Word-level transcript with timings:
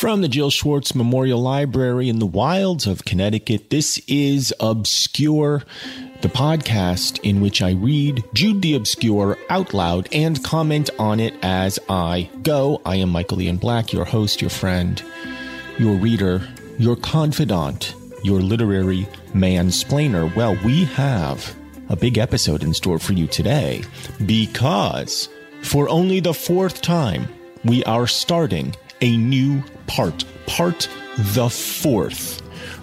From 0.00 0.22
the 0.22 0.28
Jill 0.28 0.48
Schwartz 0.48 0.94
Memorial 0.94 1.42
Library 1.42 2.08
in 2.08 2.20
the 2.20 2.26
wilds 2.26 2.86
of 2.86 3.04
Connecticut, 3.04 3.68
this 3.68 4.00
is 4.08 4.50
Obscure, 4.58 5.62
the 6.22 6.28
podcast 6.28 7.20
in 7.22 7.42
which 7.42 7.60
I 7.60 7.72
read 7.72 8.24
Jude 8.32 8.62
the 8.62 8.76
Obscure 8.76 9.36
out 9.50 9.74
loud 9.74 10.08
and 10.10 10.42
comment 10.42 10.88
on 10.98 11.20
it 11.20 11.34
as 11.42 11.78
I 11.90 12.30
go. 12.42 12.80
I 12.86 12.96
am 12.96 13.10
Michael 13.10 13.42
Ian 13.42 13.58
Black, 13.58 13.92
your 13.92 14.06
host, 14.06 14.40
your 14.40 14.48
friend, 14.48 15.04
your 15.78 15.96
reader, 15.96 16.48
your 16.78 16.96
confidant, 16.96 17.94
your 18.24 18.40
literary 18.40 19.06
mansplainer. 19.34 20.34
Well, 20.34 20.56
we 20.64 20.86
have 20.86 21.54
a 21.90 21.96
big 21.96 22.16
episode 22.16 22.62
in 22.62 22.72
store 22.72 22.98
for 22.98 23.12
you 23.12 23.26
today 23.26 23.84
because 24.24 25.28
for 25.60 25.90
only 25.90 26.20
the 26.20 26.32
fourth 26.32 26.80
time, 26.80 27.28
we 27.66 27.84
are 27.84 28.06
starting 28.06 28.74
a 29.02 29.16
new 29.16 29.62
part, 29.90 30.24
part 30.46 30.88
the 31.34 31.50
fourth. 31.50 32.40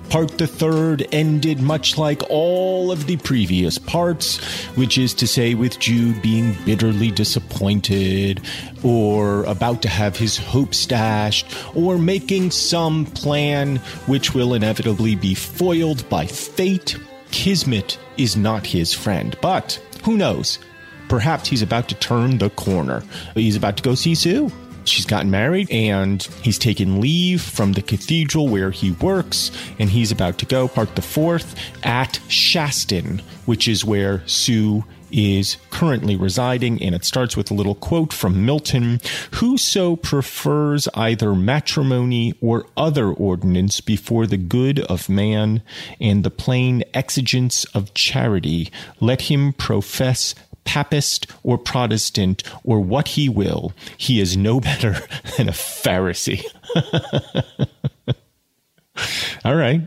Part 0.10 0.38
the 0.38 0.48
third 0.48 1.08
ended 1.14 1.62
much 1.62 1.98
like 1.98 2.22
all 2.30 2.92
of 2.92 3.08
the 3.08 3.16
previous 3.18 3.78
parts, 3.78 4.38
which 4.76 4.98
is 4.98 5.14
to 5.16 5.28
say, 5.28 5.54
with 5.54 5.80
Jude 5.80 6.22
being 6.22 6.56
bitterly 6.66 7.12
disappointed, 7.12 8.42
or 8.84 9.46
about 9.46 9.82
to 9.84 9.90
have 9.90 10.18
his 10.18 10.38
hopes 10.38 10.86
dashed, 10.86 11.46
or 11.76 11.98
making 11.98 12.52
some 12.52 13.06
plan 13.06 13.78
which 14.08 14.34
will 14.34 14.54
inevitably 14.54 15.16
be 15.16 15.34
foiled 15.34 16.08
by 16.10 16.26
fate. 16.26 16.98
Kismet 17.32 17.98
is 18.18 18.36
not 18.36 18.66
his 18.66 18.94
friend, 18.94 19.38
but 19.42 19.82
who 20.04 20.18
knows? 20.18 20.60
Perhaps 21.08 21.48
he's 21.48 21.62
about 21.62 21.88
to 21.88 21.96
turn 21.96 22.38
the 22.38 22.50
corner. 22.50 23.02
He's 23.34 23.56
about 23.56 23.78
to 23.78 23.84
go 23.84 23.96
see 23.96 24.14
Sue 24.14 24.52
she's 24.88 25.06
gotten 25.06 25.32
married 25.32 25.70
and 25.72 26.24
he's 26.42 26.58
taken 26.58 27.02
leave 27.02 27.42
from 27.42 27.74
the 27.74 27.82
cathedral 27.82 28.48
where 28.48 28.72
he 28.72 28.92
works 28.92 29.52
and 29.80 29.90
he's 29.90 30.12
about 30.12 30.38
to 30.40 30.46
go 30.46 30.68
part 30.68 30.96
the 30.96 31.02
fourth 31.02 31.56
at 31.84 32.20
Shaston, 32.28 33.22
which 33.46 33.68
is 33.68 33.86
where 33.86 34.26
Sue 34.28 34.84
is 35.12 35.58
currently 35.70 36.16
residing, 36.16 36.82
and 36.82 36.94
it 36.94 37.06
starts 37.06 37.38
with 37.38 37.52
a 37.52 37.54
little 37.54 37.76
quote 37.76 38.12
from 38.12 38.46
Milton. 38.46 39.00
Whoso 39.36 39.96
prefers 39.96 40.88
either 40.94 41.34
matrimony 41.34 42.36
or 42.42 42.66
other 42.76 43.08
ordinance 43.08 43.82
before 43.82 44.28
the 44.28 44.38
good 44.38 44.80
of 44.82 45.10
man 45.10 45.62
and 46.00 46.24
the 46.24 46.32
plain 46.32 46.84
exigence 46.94 47.64
of 47.66 47.94
charity, 47.94 48.70
let 49.00 49.24
him 49.24 49.54
profess 49.54 50.36
Papist 50.68 51.28
or 51.44 51.58
Protestant 51.58 52.44
or 52.64 52.80
what 52.80 53.10
he 53.10 53.30
will, 53.30 53.74
he 53.96 54.20
is 54.20 54.38
no 54.38 54.60
better 54.60 54.98
than 55.38 55.50
a 55.50 55.54
Pharisee. 55.54 56.44
All 59.46 59.56
right. 59.56 59.82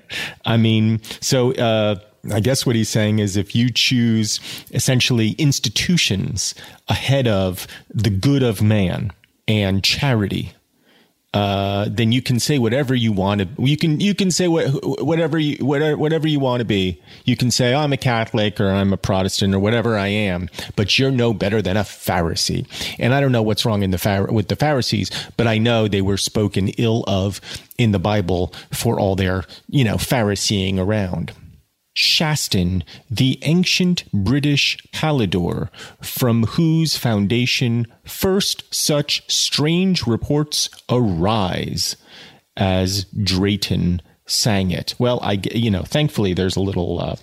I 0.45 0.57
mean, 0.57 1.01
so 1.21 1.53
uh, 1.53 1.97
I 2.33 2.41
guess 2.41 2.65
what 2.65 2.77
he's 2.77 2.89
saying 2.89 3.19
is 3.19 3.37
if 3.37 3.55
you 3.55 3.71
choose 3.71 4.41
essentially 4.73 5.33
institutions 5.33 6.55
ahead 6.89 7.29
of 7.29 7.67
the 7.93 8.11
good 8.11 8.43
of 8.43 8.63
man 8.63 9.13
and 9.47 9.85
charity, 9.85 10.55
uh, 11.33 11.87
then 11.89 12.11
you 12.11 12.21
can 12.21 12.41
say 12.41 12.59
whatever 12.59 12.93
you 12.93 13.13
want 13.13 13.41
to. 13.41 13.63
You 13.63 13.77
can 13.77 14.01
you 14.01 14.17
can 14.17 14.33
say 14.33 14.49
what, 14.49 14.67
whatever 15.05 15.39
you 15.39 15.65
whatever, 15.65 15.97
whatever 15.97 16.27
you 16.27 16.41
want 16.41 16.61
to 16.61 16.65
be. 16.65 17.01
You 17.25 17.37
can 17.37 17.53
say 17.53 17.73
I'm 17.73 17.93
a 17.93 17.97
Catholic 17.97 18.61
or 18.61 18.69
I'm 18.69 18.93
a 18.93 18.97
Protestant 18.97 19.55
or 19.55 19.61
whatever 19.61 19.97
I 19.97 20.09
am, 20.09 20.49
but 20.75 20.99
you're 20.99 21.13
no 21.13 21.33
better 21.33 21.63
than 21.63 21.77
a 21.77 21.83
Pharisee. 21.83 22.67
And 22.99 23.15
I 23.15 23.21
don't 23.21 23.31
know 23.31 23.43
what's 23.43 23.65
wrong 23.65 23.85
in 23.85 23.93
the 23.93 24.29
with 24.31 24.49
the 24.49 24.57
Pharisees, 24.57 25.11
but 25.37 25.47
I 25.47 25.59
know 25.59 25.87
they 25.87 26.03
were 26.03 26.17
spoken 26.17 26.69
ill 26.71 27.05
of 27.07 27.41
in 27.79 27.93
the 27.93 28.01
Bible 28.01 28.53
for 28.73 28.99
all 28.99 29.15
their 29.15 29.45
you 29.69 29.85
know 29.85 29.99
Phariseeing 29.99 30.81
around. 30.81 31.33
Shaston, 32.01 32.83
the 33.11 33.39
ancient 33.43 34.11
British 34.13 34.79
Palador, 34.93 35.69
from 36.01 36.45
whose 36.45 36.97
foundation 36.97 37.87
first 38.05 38.75
such 38.75 39.23
strange 39.31 40.07
reports 40.07 40.71
arise, 40.89 41.97
as 42.57 43.05
Drayton 43.05 44.01
sang 44.27 44.71
it. 44.71 44.95
Well, 44.99 45.21
I, 45.23 45.41
you 45.55 45.71
know, 45.71 45.83
thankfully 45.83 46.33
there's 46.33 46.57
a 46.57 46.61
little, 46.61 47.01
uh, 47.01 47.17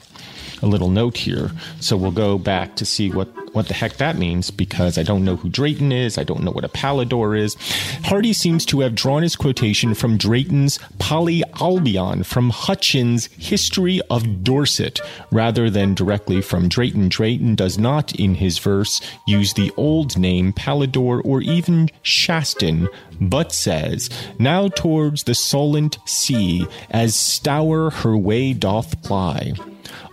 a 0.62 0.66
little 0.66 0.90
note 0.90 1.18
here, 1.18 1.51
so 1.79 1.95
we'll 1.97 2.12
go 2.12 2.38
back 2.38 2.75
to 2.78 2.85
see 2.85 3.09
what 3.09 3.29
what 3.57 3.68
the 3.68 3.73
heck 3.73 3.97
that 3.97 4.18
means 4.18 4.51
because 4.51 5.00
I 5.00 5.03
don't 5.03 5.25
know 5.25 5.35
who 5.35 5.50
Drayton 5.50 5.91
is. 5.91 6.19
I 6.19 6.23
don't 6.23 6.44
know 6.44 6.51
what 6.51 6.63
a 6.63 6.69
Palador 6.69 7.38
is. 7.38 7.56
Hardy 8.03 8.31
seems 8.31 8.66
to 8.67 8.81
have 8.81 8.94
drawn 8.94 9.23
his 9.23 9.35
quotation 9.35 9.96
from 9.96 10.17
Drayton's 10.17 10.78
Polyolbion 10.99 12.23
from 12.23 12.52
Hutchins' 12.52 13.26
History 13.37 13.99
of 14.11 14.43
Dorset 14.43 14.99
rather 15.31 15.72
than 15.72 15.96
directly 15.96 16.40
from 16.41 16.70
Drayton. 16.70 17.09
Drayton 17.09 17.55
does 17.55 17.79
not, 17.79 18.14
in 18.16 18.35
his 18.35 18.59
verse, 18.59 19.02
use 19.26 19.53
the 19.53 19.72
old 19.76 20.17
name 20.17 20.53
Palador 20.53 21.22
or 21.26 21.41
even 21.41 21.90
Shaston, 22.03 22.87
but 23.20 23.52
says, 23.52 24.09
Now 24.37 24.67
towards 24.67 25.23
the 25.23 25.34
Solent 25.34 25.97
Sea, 26.05 26.67
as 26.91 27.16
Stour 27.16 27.90
her 27.90 28.16
way 28.16 28.53
doth 28.53 29.02
ply. 29.02 29.53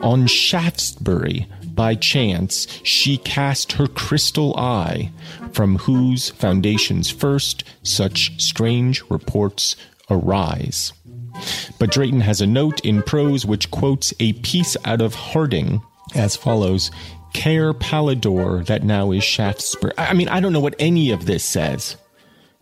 On 0.01 0.27
Shaftesbury, 0.27 1.47
by 1.75 1.95
chance, 1.95 2.67
she 2.83 3.17
cast 3.19 3.73
her 3.73 3.87
crystal 3.87 4.57
eye, 4.57 5.11
from 5.53 5.79
whose 5.79 6.31
foundations 6.31 7.11
first 7.11 7.65
such 7.83 8.41
strange 8.41 9.03
reports 9.11 9.77
arise. 10.11 10.93
But 11.79 11.91
Drayton 11.91 12.21
has 12.21 12.41
a 12.41 12.47
note 12.47 12.81
in 12.85 13.03
prose 13.03 13.45
which 13.45 13.71
quotes 13.71 14.15
a 14.21 14.35
piece 14.35 14.77
out 14.85 15.01
of 15.01 15.15
Harding 15.15 15.83
as 16.15 16.37
follows 16.37 16.91
Caer 17.33 17.73
Palador 17.75 18.65
that 18.67 18.85
now 18.85 19.11
is 19.11 19.25
Shaftesbury. 19.25 19.93
I 19.99 20.15
mean, 20.15 20.29
I 20.29 20.41
don't 20.41 20.53
know 20.53 20.61
what 20.61 20.77
any 20.79 21.11
of 21.11 21.27
this 21.27 21.45
says. 21.45 21.97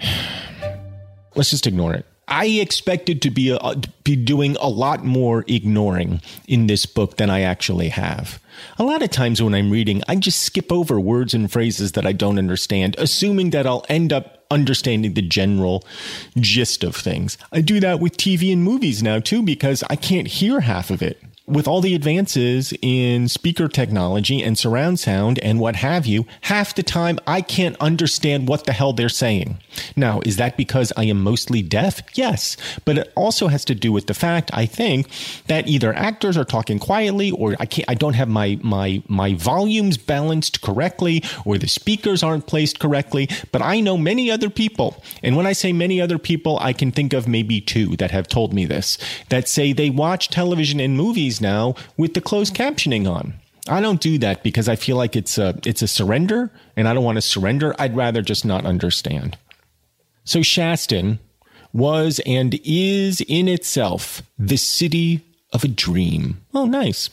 Let's 1.34 1.50
just 1.50 1.66
ignore 1.66 1.94
it. 1.94 2.06
I 2.28 2.46
expected 2.46 3.20
to 3.22 3.30
be 3.30 3.52
uh, 3.52 3.74
be 4.04 4.16
doing 4.16 4.56
a 4.60 4.68
lot 4.68 5.04
more 5.04 5.44
ignoring 5.48 6.20
in 6.46 6.66
this 6.66 6.86
book 6.86 7.16
than 7.16 7.30
I 7.30 7.40
actually 7.40 7.88
have. 7.90 8.40
A 8.78 8.84
lot 8.84 9.02
of 9.02 9.10
times 9.10 9.42
when 9.42 9.54
I'm 9.54 9.70
reading, 9.70 10.02
I 10.08 10.16
just 10.16 10.42
skip 10.42 10.70
over 10.70 11.00
words 11.00 11.34
and 11.34 11.50
phrases 11.50 11.92
that 11.92 12.06
I 12.06 12.12
don't 12.12 12.38
understand, 12.38 12.94
assuming 12.98 13.50
that 13.50 13.66
I'll 13.66 13.84
end 13.88 14.12
up 14.12 14.44
understanding 14.50 15.14
the 15.14 15.22
general 15.22 15.84
gist 16.36 16.84
of 16.84 16.94
things. 16.94 17.38
I 17.50 17.60
do 17.60 17.80
that 17.80 18.00
with 18.00 18.16
TV 18.16 18.52
and 18.52 18.62
movies 18.62 19.02
now 19.02 19.18
too 19.18 19.42
because 19.42 19.82
I 19.88 19.96
can't 19.96 20.28
hear 20.28 20.60
half 20.60 20.90
of 20.90 21.02
it 21.02 21.20
with 21.46 21.66
all 21.66 21.80
the 21.80 21.94
advances 21.94 22.72
in 22.82 23.28
speaker 23.28 23.68
technology 23.68 24.42
and 24.42 24.56
surround 24.56 25.00
sound 25.00 25.38
and 25.40 25.58
what 25.58 25.76
have 25.76 26.06
you, 26.06 26.26
half 26.42 26.74
the 26.74 26.82
time 26.82 27.18
I 27.26 27.40
can't 27.40 27.76
understand 27.80 28.48
what 28.48 28.64
the 28.64 28.72
hell 28.72 28.92
they're 28.92 29.08
saying. 29.08 29.58
Now, 29.96 30.20
is 30.24 30.36
that 30.36 30.56
because 30.56 30.92
I 30.96 31.04
am 31.04 31.22
mostly 31.22 31.62
deaf? 31.62 32.00
Yes. 32.14 32.56
But 32.84 32.98
it 32.98 33.12
also 33.16 33.48
has 33.48 33.64
to 33.66 33.74
do 33.74 33.92
with 33.92 34.06
the 34.06 34.14
fact, 34.14 34.50
I 34.52 34.66
think, 34.66 35.08
that 35.48 35.68
either 35.68 35.92
actors 35.94 36.36
are 36.36 36.44
talking 36.44 36.78
quietly 36.78 37.30
or 37.30 37.56
I 37.58 37.66
can't 37.66 37.88
I 37.88 37.94
don't 37.94 38.14
have 38.14 38.28
my 38.28 38.58
my 38.62 39.02
my 39.08 39.34
volumes 39.34 39.96
balanced 39.96 40.60
correctly 40.62 41.22
or 41.44 41.58
the 41.58 41.68
speakers 41.68 42.22
aren't 42.22 42.46
placed 42.46 42.78
correctly. 42.78 43.28
But 43.50 43.62
I 43.62 43.80
know 43.80 43.96
many 43.98 44.30
other 44.30 44.50
people, 44.50 45.02
and 45.22 45.36
when 45.36 45.46
I 45.46 45.52
say 45.52 45.72
many 45.72 46.00
other 46.00 46.18
people, 46.18 46.58
I 46.60 46.72
can 46.72 46.92
think 46.92 47.12
of 47.12 47.26
maybe 47.26 47.60
two 47.60 47.96
that 47.96 48.10
have 48.10 48.28
told 48.28 48.52
me 48.52 48.64
this, 48.64 48.98
that 49.28 49.48
say 49.48 49.72
they 49.72 49.90
watch 49.90 50.28
television 50.28 50.80
and 50.80 50.96
movies 50.96 51.31
movies 51.32 51.40
now 51.40 51.74
with 51.96 52.14
the 52.14 52.20
closed 52.20 52.54
captioning 52.54 53.10
on. 53.10 53.34
I 53.68 53.80
don't 53.80 54.00
do 54.00 54.18
that 54.18 54.42
because 54.42 54.68
I 54.68 54.76
feel 54.76 54.96
like 54.96 55.16
it's 55.16 55.38
a 55.38 55.58
it's 55.64 55.82
a 55.82 55.88
surrender 55.88 56.50
and 56.76 56.88
I 56.88 56.94
don't 56.94 57.04
want 57.04 57.16
to 57.16 57.22
surrender. 57.22 57.74
I'd 57.78 57.96
rather 57.96 58.22
just 58.22 58.44
not 58.44 58.66
understand. 58.66 59.38
So 60.24 60.40
Shaston 60.40 61.18
was 61.72 62.20
and 62.26 62.58
is 62.64 63.20
in 63.28 63.48
itself 63.48 64.22
the 64.38 64.56
city 64.56 65.20
of 65.52 65.64
a 65.64 65.68
dream. 65.68 66.40
Oh, 66.54 66.66
nice. 66.66 67.10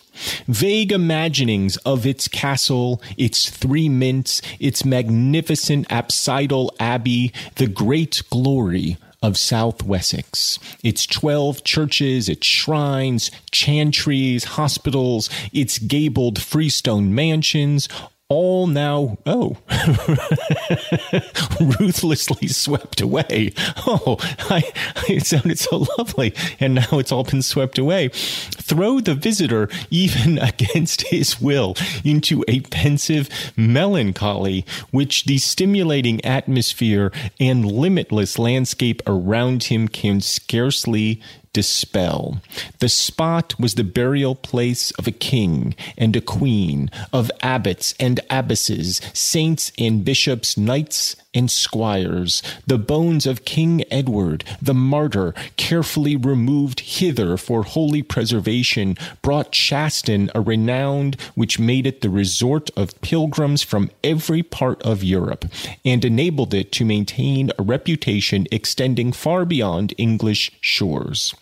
Vague 0.48 0.92
imaginings 0.92 1.78
of 1.86 2.06
its 2.06 2.28
castle, 2.28 3.02
its 3.18 3.50
three 3.50 3.90
mints, 3.90 4.42
its 4.60 4.86
magnificent 4.86 5.88
apsidal 5.90 6.70
abbey, 6.80 7.34
the 7.56 7.68
great 7.68 8.22
glory 8.30 8.98
of 9.22 9.38
South 9.38 9.84
Wessex. 9.84 10.60
Its 10.84 11.06
12 11.06 11.64
churches, 11.64 12.30
its 12.30 12.48
shrines, 12.48 13.32
chantries, 13.52 14.44
hospitals, 14.46 15.30
its 15.52 15.78
gabled 15.80 16.42
freestone 16.42 17.14
mansions, 17.14 17.90
all 18.32 18.68
now, 18.68 19.18
oh, 19.26 19.58
ruthlessly 21.80 22.48
swept 22.48 23.02
away. 23.02 23.52
Oh, 23.88 24.18
I, 24.52 24.72
it 25.10 25.26
sounded 25.26 25.58
so 25.58 25.88
lovely. 25.98 26.36
And 26.60 26.76
now 26.76 27.00
it's 27.00 27.12
all 27.12 27.24
been 27.24 27.42
swept 27.42 27.80
away. 27.80 28.10
Throw 28.10 29.00
the 29.00 29.16
visitor, 29.16 29.68
even 29.90 30.38
against 30.42 31.08
his 31.08 31.42
will, 31.42 31.76
into 32.04 32.46
a 32.48 32.60
pensive 32.60 33.30
melancholy, 33.58 34.64
which 34.92 35.26
the 35.26 35.40
stimulating 35.40 36.24
atmosphere 36.24 37.12
and 37.40 37.66
limitless 37.66 38.38
landscape 38.38 39.02
around 39.08 39.64
him 39.64 39.88
can 39.88 40.22
scarcely 40.22 41.20
dispel. 41.54 42.42
The 42.80 42.90
spot 42.90 43.60
was 43.60 43.76
the 43.76 43.84
burial 43.84 44.36
place 44.36 44.92
of 44.92 45.08
a 45.08 45.12
king 45.12 45.76
and 45.98 46.16
a 46.16 46.22
queen, 46.22 46.90
of 47.12 47.32
abbots 47.42 47.94
and 48.00 48.20
abbesses, 48.30 49.02
saints 49.14 49.72
and 49.78 50.06
bishops, 50.06 50.58
knights 50.58 51.16
and 51.34 51.52
squires, 51.52 52.42
the 52.66 52.78
bones 52.78 53.26
of 53.26 53.46
King 53.46 53.84
Edward, 53.92 54.44
the 54.62 54.74
martyr, 54.74 55.34
carefully 55.58 56.16
removed 56.16 56.80
hither 56.80 57.38
for 57.38 57.64
holy 57.64 58.02
preservation, 58.02 58.98
brought 59.22 59.52
Shaston 59.52 60.30
a 60.34 60.42
renown 60.42 61.14
which 61.36 61.60
made 61.60 61.86
it 61.86 62.02
the 62.02 62.10
resort 62.10 62.70
of 62.76 63.00
pilgrims 63.02 63.62
from 63.62 63.92
every 64.04 64.42
part 64.42 64.82
of 64.82 65.04
Europe, 65.04 65.46
and 65.86 66.04
enabled 66.04 66.54
it 66.54 66.72
to 66.74 66.86
maintain 66.86 67.52
a 67.58 67.64
reputation 67.64 68.48
extending 68.52 69.12
far 69.12 69.46
beyond 69.46 69.94
English 69.98 70.52
shores. 70.62 71.36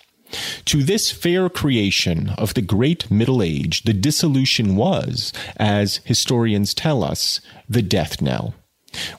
To 0.65 0.83
this 0.83 1.09
fair 1.09 1.49
creation 1.49 2.29
of 2.37 2.53
the 2.53 2.61
great 2.61 3.09
Middle 3.09 3.41
Age, 3.41 3.83
the 3.83 3.93
dissolution 3.93 4.75
was, 4.75 5.31
as 5.55 6.01
historians 6.03 6.73
tell 6.73 7.01
us, 7.03 7.39
the 7.69 7.81
death 7.81 8.21
knell. 8.21 8.53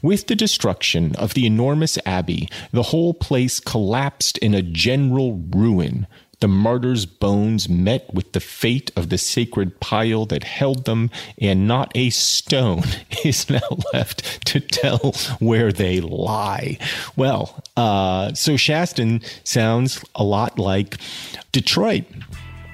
With 0.03 0.27
the 0.27 0.37
destruction 0.37 1.15
of 1.17 1.35
the 1.35 1.47
enormous 1.47 1.99
abbey, 2.05 2.49
the 2.73 2.85
whole 2.85 3.15
place 3.15 3.61
collapsed 3.61 4.39
in 4.39 4.55
a 4.55 4.63
general 4.63 5.35
ruin. 5.51 6.07
The 6.41 6.49
martyrs' 6.49 7.05
bones 7.05 7.69
met 7.69 8.15
with 8.15 8.33
the 8.33 8.41
fate 8.41 8.93
of 8.95 9.09
the 9.09 9.19
sacred 9.19 9.81
pile 9.81 10.25
that 10.27 10.45
held 10.45 10.85
them, 10.85 11.11
and 11.41 11.67
not 11.67 11.91
a 11.97 12.11
stone 12.11 12.85
is 13.25 13.51
now 13.51 13.69
left 13.93 14.47
to 14.47 14.61
tell 14.61 15.13
where 15.41 15.73
they 15.73 16.01
lie. 16.01 16.79
Well, 17.17 17.61
uh, 17.77 18.35
so 18.35 18.53
Shaston 18.53 19.25
sounds 19.43 20.05
a 20.15 20.23
lot 20.23 20.61
like 20.61 20.99
Detroit. 21.51 22.05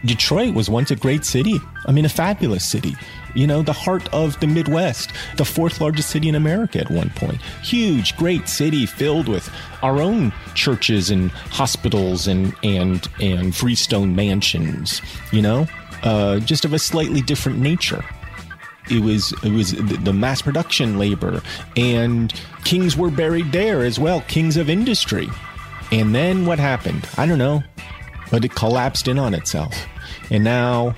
Detroit 0.05 0.55
was 0.55 0.69
once 0.69 0.91
a 0.91 0.97
great 0.97 1.25
city. 1.25 1.59
I 1.87 1.93
mean, 1.93 2.05
a 2.05 2.11
fabulous 2.11 2.67
city 2.71 2.95
you 3.35 3.47
know, 3.47 3.63
the 3.63 3.73
heart 3.73 4.13
of 4.13 4.39
the 4.41 4.47
Midwest, 4.47 5.13
the 5.37 5.45
fourth 5.45 5.81
largest 5.81 6.11
city 6.11 6.29
in 6.29 6.35
America 6.35 6.79
at 6.79 6.91
one 6.91 7.11
point. 7.11 7.41
Huge, 7.63 8.17
great 8.17 8.49
city 8.49 8.87
filled 8.87 9.29
with 9.29 9.51
our 9.83 10.01
own 10.01 10.33
churches 10.55 11.11
and 11.11 11.31
hospitals 11.31 12.27
and 12.27 12.55
and 12.63 13.09
and 13.21 13.55
freestone 13.55 14.15
mansions, 14.15 15.03
you 15.33 15.43
know, 15.43 15.67
uh, 16.03 16.39
just 16.41 16.65
of 16.65 16.73
a 16.73 16.79
slightly 16.79 17.21
different 17.21 17.59
nature. 17.59 18.05
It 18.91 19.01
was 19.01 19.33
it 19.43 19.53
was 19.53 19.73
the 19.73 20.13
mass 20.13 20.43
production 20.43 20.99
labor, 20.99 21.43
and 21.77 22.33
kings 22.65 22.97
were 22.97 23.11
buried 23.11 23.51
there 23.51 23.83
as 23.83 23.99
well, 23.99 24.21
kings 24.23 24.57
of 24.57 24.69
industry. 24.69 25.29
And 25.91 26.15
then 26.15 26.47
what 26.47 26.59
happened? 26.59 27.09
I 27.17 27.27
don't 27.27 27.39
know, 27.39 27.63
but 28.31 28.45
it 28.45 28.55
collapsed 28.55 29.09
in 29.09 29.19
on 29.19 29.33
itself, 29.35 29.75
and 30.31 30.45
now, 30.45 30.95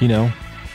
you 0.00 0.08
know, 0.08 0.32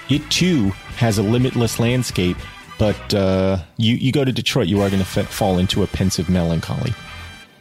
it 0.09 0.29
too 0.29 0.71
has 0.95 1.17
a 1.17 1.23
limitless 1.23 1.79
landscape, 1.79 2.37
but 2.77 3.13
uh, 3.13 3.57
you, 3.77 3.95
you 3.95 4.11
go 4.11 4.25
to 4.25 4.31
Detroit, 4.31 4.67
you 4.67 4.81
are 4.81 4.89
going 4.89 5.03
to 5.03 5.19
f- 5.19 5.27
fall 5.27 5.57
into 5.57 5.83
a 5.83 5.87
pensive 5.87 6.29
melancholy. 6.29 6.93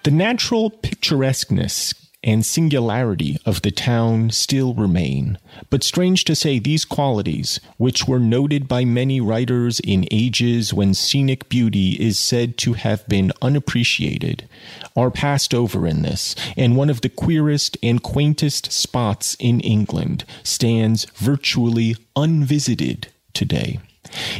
The 0.03 0.11
natural 0.11 0.71
picturesqueness 0.71 1.95
and 2.25 2.45
singularity 2.45 3.37
of 3.45 3.63
the 3.63 3.71
town 3.71 4.31
still 4.31 4.75
remain. 4.75 5.39
But 5.69 5.85
strange 5.85 6.25
to 6.25 6.35
say, 6.35 6.59
these 6.59 6.85
qualities, 6.85 7.61
which 7.77 8.09
were 8.09 8.19
noted 8.19 8.67
by 8.67 8.85
many 8.85 9.21
writers 9.21 9.79
in 9.81 10.09
ages 10.11 10.73
when 10.73 10.95
scenic 10.95 11.49
beauty 11.51 11.93
is 11.93 12.19
said 12.19 12.57
to 12.59 12.73
have 12.73 13.07
been 13.07 13.31
unappreciated, 13.43 14.49
are 14.97 15.11
passed 15.11 15.55
over 15.55 15.87
in 15.87 16.03
this, 16.03 16.35
and 16.57 16.77
one 16.77 16.89
of 16.89 17.03
the 17.03 17.11
queerest 17.11 17.77
and 17.83 18.03
quaintest 18.03 18.73
spots 18.73 19.37
in 19.39 19.61
England 19.61 20.25
stands 20.43 21.05
virtually 21.17 21.95
unvisited 22.17 23.09
today. 23.35 23.79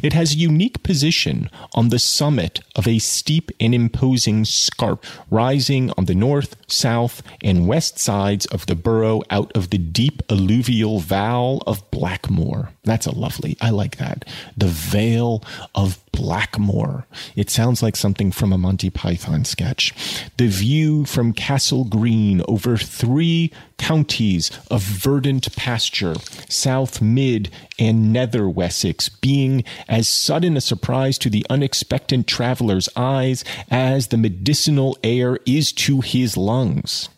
It 0.03 0.13
has 0.13 0.35
a 0.35 0.39
unique 0.39 0.83
position 0.83 1.51
on 1.73 1.89
the 1.89 1.99
summit 1.99 2.61
of 2.77 2.87
a 2.87 2.99
steep 2.99 3.51
and 3.59 3.75
imposing 3.75 4.45
scarp 4.45 5.05
rising 5.31 5.91
on 5.97 6.05
the 6.05 6.15
north, 6.15 6.57
south, 6.67 7.23
and 7.43 7.67
west 7.67 7.99
sides 7.99 8.47
of 8.47 8.67
the 8.67 8.77
borough 8.77 9.23
out 9.31 9.51
of 9.55 9.71
the 9.71 9.79
deep 9.79 10.23
alluvial 10.31 11.01
Vale 11.01 11.63
of 11.67 11.91
Blackmoor. 11.91 12.69
That's 12.85 13.07
a 13.07 13.15
lovely, 13.15 13.57
I 13.61 13.71
like 13.71 13.97
that. 13.97 14.25
The 14.57 14.69
Vale 14.69 15.43
of 15.75 15.99
Blackmoor. 16.15 17.07
It 17.37 17.51
sounds 17.51 17.83
like 17.83 17.97
something 17.97 18.31
from 18.31 18.53
a 18.53 18.59
Monty 18.59 18.91
Python 18.91 19.45
sketch. 19.45 19.93
The 20.37 20.47
view 20.47 21.05
from 21.05 21.33
Castle 21.33 21.85
Green 21.85 22.43
over 22.47 22.77
three 22.77 23.53
counties 23.79 24.51
of 24.71 24.83
verdant 24.83 25.55
pasture, 25.57 26.15
South 26.49 27.03
Mid 27.03 27.51
and 27.79 28.13
Nether 28.13 28.49
Wessex, 28.49 29.09
being 29.09 29.65
as 29.89 30.09
sudden 30.09 30.57
a 30.57 30.61
surprise 30.61 31.19
to 31.19 31.31
the 31.31 31.45
unexpectant 31.51 32.27
traveler's 32.27 32.89
eyes 32.97 33.45
as 33.71 34.09
the 34.09 34.17
medicinal 34.17 34.97
air 35.03 35.39
is 35.45 35.73
to 35.73 36.01
his 36.01 36.37
lungs 36.37 37.09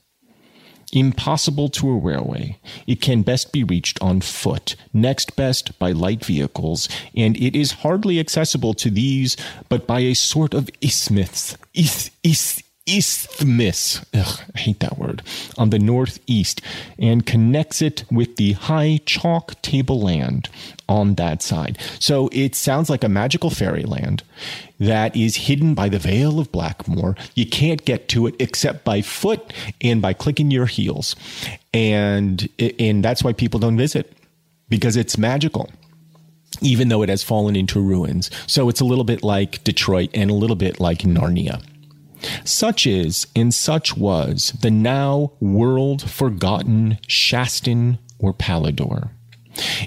impossible 0.92 1.68
to 1.70 1.90
a 1.90 1.98
railway. 1.98 2.58
It 2.86 3.00
can 3.00 3.22
best 3.22 3.52
be 3.52 3.64
reached 3.64 4.00
on 4.02 4.20
foot, 4.20 4.76
next 4.92 5.36
best 5.36 5.78
by 5.78 5.92
light 5.92 6.24
vehicles, 6.24 6.88
and 7.16 7.36
it 7.36 7.56
is 7.56 7.72
hardly 7.72 8.20
accessible 8.20 8.74
to 8.74 8.90
these 8.90 9.36
but 9.68 9.86
by 9.86 10.00
a 10.00 10.14
sort 10.14 10.54
of 10.54 10.70
isthmus, 10.80 11.56
is, 11.74 12.10
is, 12.22 12.62
isthmus. 12.86 14.04
Ugh, 14.14 14.40
I 14.54 14.58
hate 14.58 14.80
that 14.80 14.98
word. 14.98 15.22
On 15.58 15.70
the 15.70 15.78
northeast 15.78 16.60
and 16.98 17.26
connects 17.26 17.82
it 17.82 18.04
with 18.10 18.36
the 18.36 18.52
high 18.52 19.00
chalk 19.04 19.60
tableland 19.62 20.48
on 20.88 21.14
that 21.14 21.42
side. 21.42 21.78
So 21.98 22.28
it 22.32 22.54
sounds 22.54 22.88
like 22.88 23.04
a 23.04 23.08
magical 23.08 23.50
fairyland 23.50 24.22
that 24.78 25.16
is 25.16 25.36
hidden 25.36 25.74
by 25.74 25.88
the 25.88 25.98
veil 25.98 26.38
of 26.38 26.52
Blackmoor. 26.52 27.18
You 27.34 27.46
can't 27.46 27.84
get 27.84 28.08
to 28.10 28.26
it 28.26 28.36
except 28.38 28.84
by 28.84 29.02
foot 29.02 29.52
and 29.80 30.00
by 30.00 30.12
clicking 30.12 30.50
your 30.50 30.66
heels. 30.66 31.16
And 31.74 32.48
and 32.58 33.04
that's 33.04 33.24
why 33.24 33.32
people 33.32 33.60
don't 33.60 33.76
visit 33.76 34.12
because 34.68 34.96
it's 34.96 35.18
magical 35.18 35.70
even 36.62 36.88
though 36.88 37.02
it 37.02 37.08
has 37.08 37.22
fallen 37.22 37.54
into 37.54 37.80
ruins. 37.80 38.30
So 38.46 38.70
it's 38.70 38.80
a 38.80 38.84
little 38.84 39.04
bit 39.04 39.22
like 39.22 39.62
Detroit 39.64 40.08
and 40.14 40.30
a 40.30 40.34
little 40.34 40.56
bit 40.56 40.80
like 40.80 41.00
Narnia. 41.00 41.62
Such 42.44 42.86
is 42.86 43.26
and 43.36 43.52
such 43.52 43.96
was 43.96 44.52
the 44.60 44.70
now 44.70 45.32
world 45.40 46.08
forgotten 46.08 46.98
Shaston 47.08 47.98
or 48.18 48.32
Palador. 48.32 49.10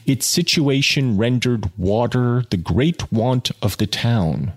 Its 0.06 0.26
situation 0.26 1.18
rendered 1.18 1.72
water 1.78 2.44
the 2.50 2.58
great 2.58 3.12
want 3.12 3.52
of 3.62 3.78
the 3.78 3.88
town, 3.88 4.54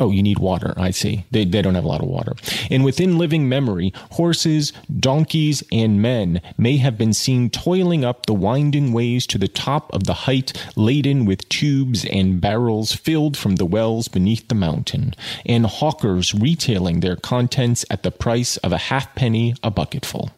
Oh, 0.00 0.12
you 0.12 0.22
need 0.22 0.38
water. 0.38 0.74
I 0.76 0.92
see. 0.92 1.24
They, 1.32 1.44
they 1.44 1.60
don't 1.60 1.74
have 1.74 1.84
a 1.84 1.88
lot 1.88 2.02
of 2.02 2.08
water. 2.08 2.34
And 2.70 2.84
within 2.84 3.18
living 3.18 3.48
memory, 3.48 3.92
horses, 4.12 4.72
donkeys, 5.00 5.64
and 5.72 6.00
men 6.00 6.40
may 6.56 6.76
have 6.76 6.96
been 6.96 7.12
seen 7.12 7.50
toiling 7.50 8.04
up 8.04 8.26
the 8.26 8.34
winding 8.34 8.92
ways 8.92 9.26
to 9.26 9.38
the 9.38 9.48
top 9.48 9.92
of 9.92 10.04
the 10.04 10.14
height, 10.14 10.52
laden 10.76 11.24
with 11.24 11.48
tubes 11.48 12.04
and 12.04 12.40
barrels 12.40 12.92
filled 12.92 13.36
from 13.36 13.56
the 13.56 13.66
wells 13.66 14.06
beneath 14.06 14.46
the 14.46 14.54
mountain, 14.54 15.14
and 15.44 15.66
hawkers 15.66 16.32
retailing 16.32 17.00
their 17.00 17.16
contents 17.16 17.84
at 17.90 18.04
the 18.04 18.12
price 18.12 18.56
of 18.58 18.72
a 18.72 18.78
halfpenny 18.78 19.56
a 19.64 19.70
bucketful. 19.70 20.30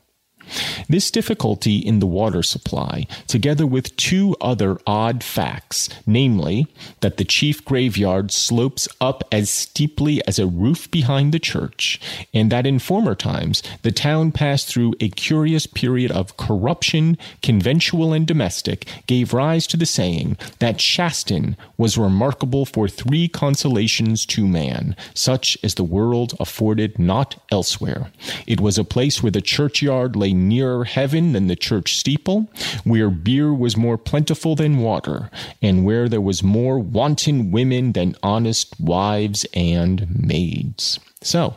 This 0.89 1.11
difficulty 1.11 1.79
in 1.79 2.01
the 2.01 2.07
water 2.07 2.43
supply, 2.43 3.07
together 3.27 3.67
with 3.67 3.97
two 3.97 4.37
other 4.41 4.79
odd 4.87 5.23
facts, 5.23 5.89
namely, 6.07 6.67
that 7.01 7.17
the 7.17 7.25
chief 7.25 7.65
graveyard 7.65 8.31
slopes 8.31 8.89
up 9.01 9.23
as 9.31 9.51
steeply 9.51 10.21
as 10.27 10.39
a 10.39 10.47
roof 10.47 10.91
behind 10.91 11.33
the 11.33 11.39
church, 11.39 12.01
and 12.35 12.51
that 12.51 12.67
in 12.67 12.79
former 12.79 13.15
times 13.15 13.63
the 13.83 13.93
town 13.93 14.33
passed 14.33 14.69
through 14.69 14.95
a 15.01 15.09
curious 15.09 15.67
period 15.67 16.11
of 16.11 16.37
corruption, 16.37 17.17
conventual 17.43 18.13
and 18.13 18.27
domestic, 18.27 18.87
gave 19.07 19.33
rise 19.33 19.67
to 19.67 19.77
the 19.77 19.87
saying 19.87 20.37
that 20.59 20.79
Shaston 20.79 21.57
was 21.77 21.99
remarkable 21.99 22.65
for 22.65 22.89
three 22.89 23.29
consolations 23.29 24.27
to 24.27 24.47
man, 24.47 24.97
such 25.15 25.57
as 25.63 25.75
the 25.75 25.85
world 25.85 26.35
afforded 26.41 26.99
not 26.99 27.41
elsewhere. 27.51 28.11
It 28.47 28.61
was 28.61 28.79
a 28.79 28.85
place 28.85 29.23
where 29.23 29.33
the 29.33 29.41
churchyard 29.41 30.17
lay 30.17 30.33
nearer 30.49 30.85
heaven 30.85 31.33
than 31.33 31.47
the 31.47 31.57
church 31.57 31.97
steeple, 31.97 32.51
where 32.85 33.11
beer 33.11 33.53
was 33.53 33.77
more 33.77 33.99
plentiful 33.99 34.57
than 34.57 34.79
water, 34.79 35.31
and 35.63 35.85
where 35.85 36.09
there 36.09 36.21
was 36.21 36.43
more 36.43 36.79
wanton 36.79 37.51
women 37.51 37.93
than 37.93 38.17
honest 38.23 38.79
wives 38.81 39.47
and 39.55 40.07
maids. 40.21 40.99
So, 41.23 41.55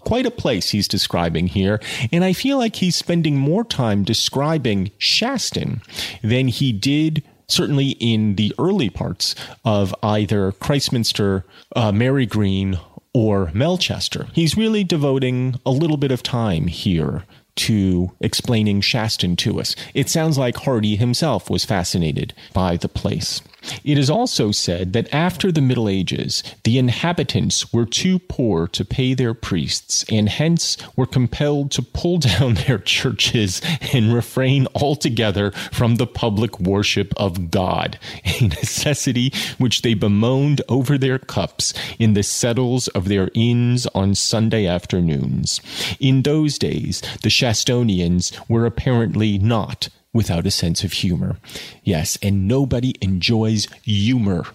quite 0.00 0.26
a 0.26 0.30
place 0.30 0.70
he's 0.70 0.88
describing 0.88 1.48
here, 1.48 1.80
and 2.12 2.24
I 2.24 2.32
feel 2.32 2.58
like 2.58 2.76
he's 2.76 2.96
spending 2.96 3.36
more 3.36 3.64
time 3.64 4.04
describing 4.04 4.90
Shaston 4.98 5.82
than 6.22 6.48
he 6.48 6.72
did 6.72 7.22
certainly 7.46 7.90
in 8.00 8.36
the 8.36 8.54
early 8.58 8.90
parts 8.90 9.34
of 9.64 9.94
either 10.02 10.52
Christminster, 10.52 11.44
uh, 11.76 11.92
Marygreen, 11.92 12.80
or 13.12 13.50
Melchester. 13.54 14.28
He's 14.32 14.56
really 14.56 14.82
devoting 14.82 15.60
a 15.64 15.70
little 15.70 15.96
bit 15.96 16.10
of 16.10 16.22
time 16.22 16.66
here 16.66 17.24
to 17.56 18.12
explaining 18.20 18.80
Shaston 18.80 19.36
to 19.38 19.60
us. 19.60 19.76
It 19.94 20.08
sounds 20.08 20.38
like 20.38 20.56
Hardy 20.56 20.96
himself 20.96 21.48
was 21.48 21.64
fascinated 21.64 22.34
by 22.52 22.76
the 22.76 22.88
place. 22.88 23.40
It 23.84 23.98
is 23.98 24.10
also 24.10 24.50
said 24.50 24.92
that 24.92 25.12
after 25.12 25.50
the 25.50 25.60
Middle 25.60 25.88
Ages, 25.88 26.42
the 26.64 26.78
inhabitants 26.78 27.72
were 27.72 27.86
too 27.86 28.18
poor 28.18 28.66
to 28.68 28.84
pay 28.84 29.14
their 29.14 29.34
priests 29.34 30.04
and 30.10 30.28
hence 30.28 30.76
were 30.96 31.06
compelled 31.06 31.70
to 31.72 31.82
pull 31.82 32.18
down 32.24 32.54
their 32.54 32.78
churches 32.78 33.60
and 33.92 34.14
refrain 34.14 34.66
altogether 34.74 35.50
from 35.72 35.96
the 35.96 36.06
public 36.06 36.58
worship 36.60 37.12
of 37.16 37.50
God, 37.50 37.98
a 38.24 38.48
necessity 38.48 39.32
which 39.58 39.82
they 39.82 39.94
bemoaned 39.94 40.62
over 40.68 40.98
their 40.98 41.18
cups 41.18 41.74
in 41.98 42.14
the 42.14 42.22
settles 42.22 42.88
of 42.88 43.08
their 43.08 43.30
inns 43.34 43.86
on 43.88 44.14
Sunday 44.14 44.66
afternoons. 44.66 45.60
In 46.00 46.22
those 46.22 46.58
days, 46.58 47.00
the 47.22 47.28
Shastonians 47.28 48.32
were 48.48 48.66
apparently 48.66 49.38
not 49.38 49.88
without 50.14 50.46
a 50.46 50.50
sense 50.50 50.82
of 50.82 50.94
humor. 50.94 51.36
Yes, 51.82 52.16
and 52.22 52.48
nobody 52.48 52.94
enjoys 53.02 53.66
humor 53.82 54.46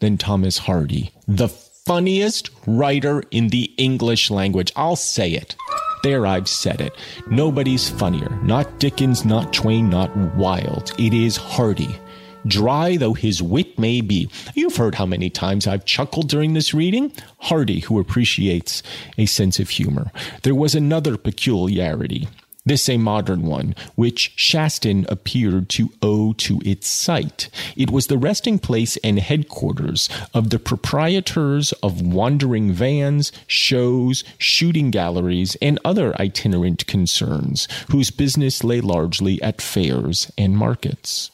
than 0.00 0.16
Thomas 0.16 0.58
Hardy, 0.58 1.12
the 1.28 1.48
funniest 1.48 2.48
writer 2.66 3.22
in 3.30 3.48
the 3.48 3.64
English 3.76 4.30
language. 4.30 4.72
I'll 4.74 4.96
say 4.96 5.32
it. 5.32 5.54
There, 6.02 6.26
I've 6.26 6.48
said 6.48 6.80
it. 6.80 6.94
Nobody's 7.30 7.88
funnier. 7.88 8.38
Not 8.42 8.78
Dickens, 8.78 9.24
not 9.24 9.52
Twain, 9.52 9.88
not 9.88 10.14
Wilde. 10.36 10.92
It 10.98 11.14
is 11.14 11.36
Hardy. 11.36 11.98
Dry 12.46 12.96
though 12.96 13.14
his 13.14 13.42
wit 13.42 13.78
may 13.78 14.02
be. 14.02 14.28
You've 14.54 14.76
heard 14.76 14.96
how 14.96 15.06
many 15.06 15.30
times 15.30 15.66
I've 15.66 15.86
chuckled 15.86 16.28
during 16.28 16.52
this 16.52 16.74
reading. 16.74 17.12
Hardy, 17.38 17.80
who 17.80 17.98
appreciates 17.98 18.82
a 19.16 19.24
sense 19.24 19.58
of 19.58 19.70
humor. 19.70 20.10
There 20.42 20.54
was 20.54 20.74
another 20.74 21.16
peculiarity 21.16 22.28
this 22.64 22.88
a 22.88 22.96
modern 22.96 23.42
one, 23.42 23.74
which 23.94 24.34
Shaston 24.36 25.04
appeared 25.10 25.68
to 25.70 25.90
owe 26.02 26.32
to 26.34 26.60
its 26.64 26.86
site. 26.88 27.48
It 27.76 27.90
was 27.90 28.06
the 28.06 28.18
resting 28.18 28.58
place 28.58 28.96
and 28.98 29.18
headquarters 29.18 30.08
of 30.32 30.50
the 30.50 30.58
proprietors 30.58 31.72
of 31.82 32.00
wandering 32.00 32.72
vans, 32.72 33.32
shows, 33.46 34.24
shooting 34.38 34.90
galleries, 34.90 35.56
and 35.60 35.78
other 35.84 36.18
itinerant 36.20 36.86
concerns, 36.86 37.68
whose 37.90 38.10
business 38.10 38.64
lay 38.64 38.80
largely 38.80 39.40
at 39.42 39.60
fairs 39.60 40.32
and 40.38 40.56
markets. 40.56 41.30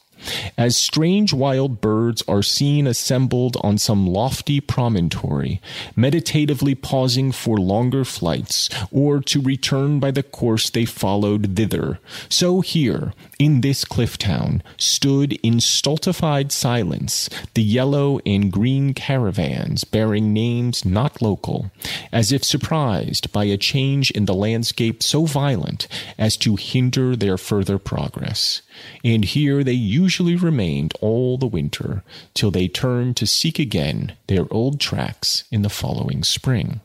As 0.56 0.76
strange 0.76 1.32
wild 1.32 1.80
birds 1.80 2.22
are 2.28 2.42
seen 2.42 2.86
assembled 2.86 3.56
on 3.62 3.78
some 3.78 4.06
lofty 4.06 4.60
promontory, 4.60 5.60
meditatively 5.96 6.74
pausing 6.74 7.32
for 7.32 7.56
longer 7.58 8.04
flights, 8.04 8.68
or 8.90 9.20
to 9.20 9.40
return 9.40 10.00
by 10.00 10.10
the 10.10 10.22
course 10.22 10.70
they 10.70 10.84
followed 10.84 11.56
thither, 11.56 11.98
so 12.28 12.60
here, 12.60 13.12
in 13.40 13.62
this 13.62 13.85
cliff 13.85 14.16
town, 14.18 14.62
stood 14.76 15.32
in 15.42 15.59
stultified 15.61 16.52
silence 16.52 17.28
the 17.54 17.62
yellow 17.62 18.20
and 18.25 18.52
green 18.52 18.94
caravans 18.94 19.82
bearing 19.82 20.32
names 20.32 20.85
not 20.85 21.20
local, 21.20 21.73
as 22.12 22.30
if 22.30 22.44
surprised 22.44 23.32
by 23.32 23.44
a 23.44 23.56
change 23.56 24.11
in 24.12 24.26
the 24.26 24.35
landscape 24.35 25.02
so 25.02 25.25
violent 25.25 25.88
as 26.18 26.37
to 26.37 26.54
hinder 26.54 27.16
their 27.16 27.38
further 27.38 27.78
progress 27.78 28.62
and 29.04 29.25
here 29.25 29.62
they 29.64 29.73
usually 29.73 30.37
remained 30.37 30.94
all 31.00 31.38
the 31.38 31.47
winter 31.47 32.02
till 32.35 32.50
they 32.50 32.68
turned 32.68 33.16
to 33.16 33.26
seek 33.26 33.59
again 33.59 34.12
their 34.26 34.47
old 34.50 34.80
tracks 34.80 35.44
in 35.50 35.62
the 35.62 35.70
following 35.70 36.23
spring. 36.23 36.80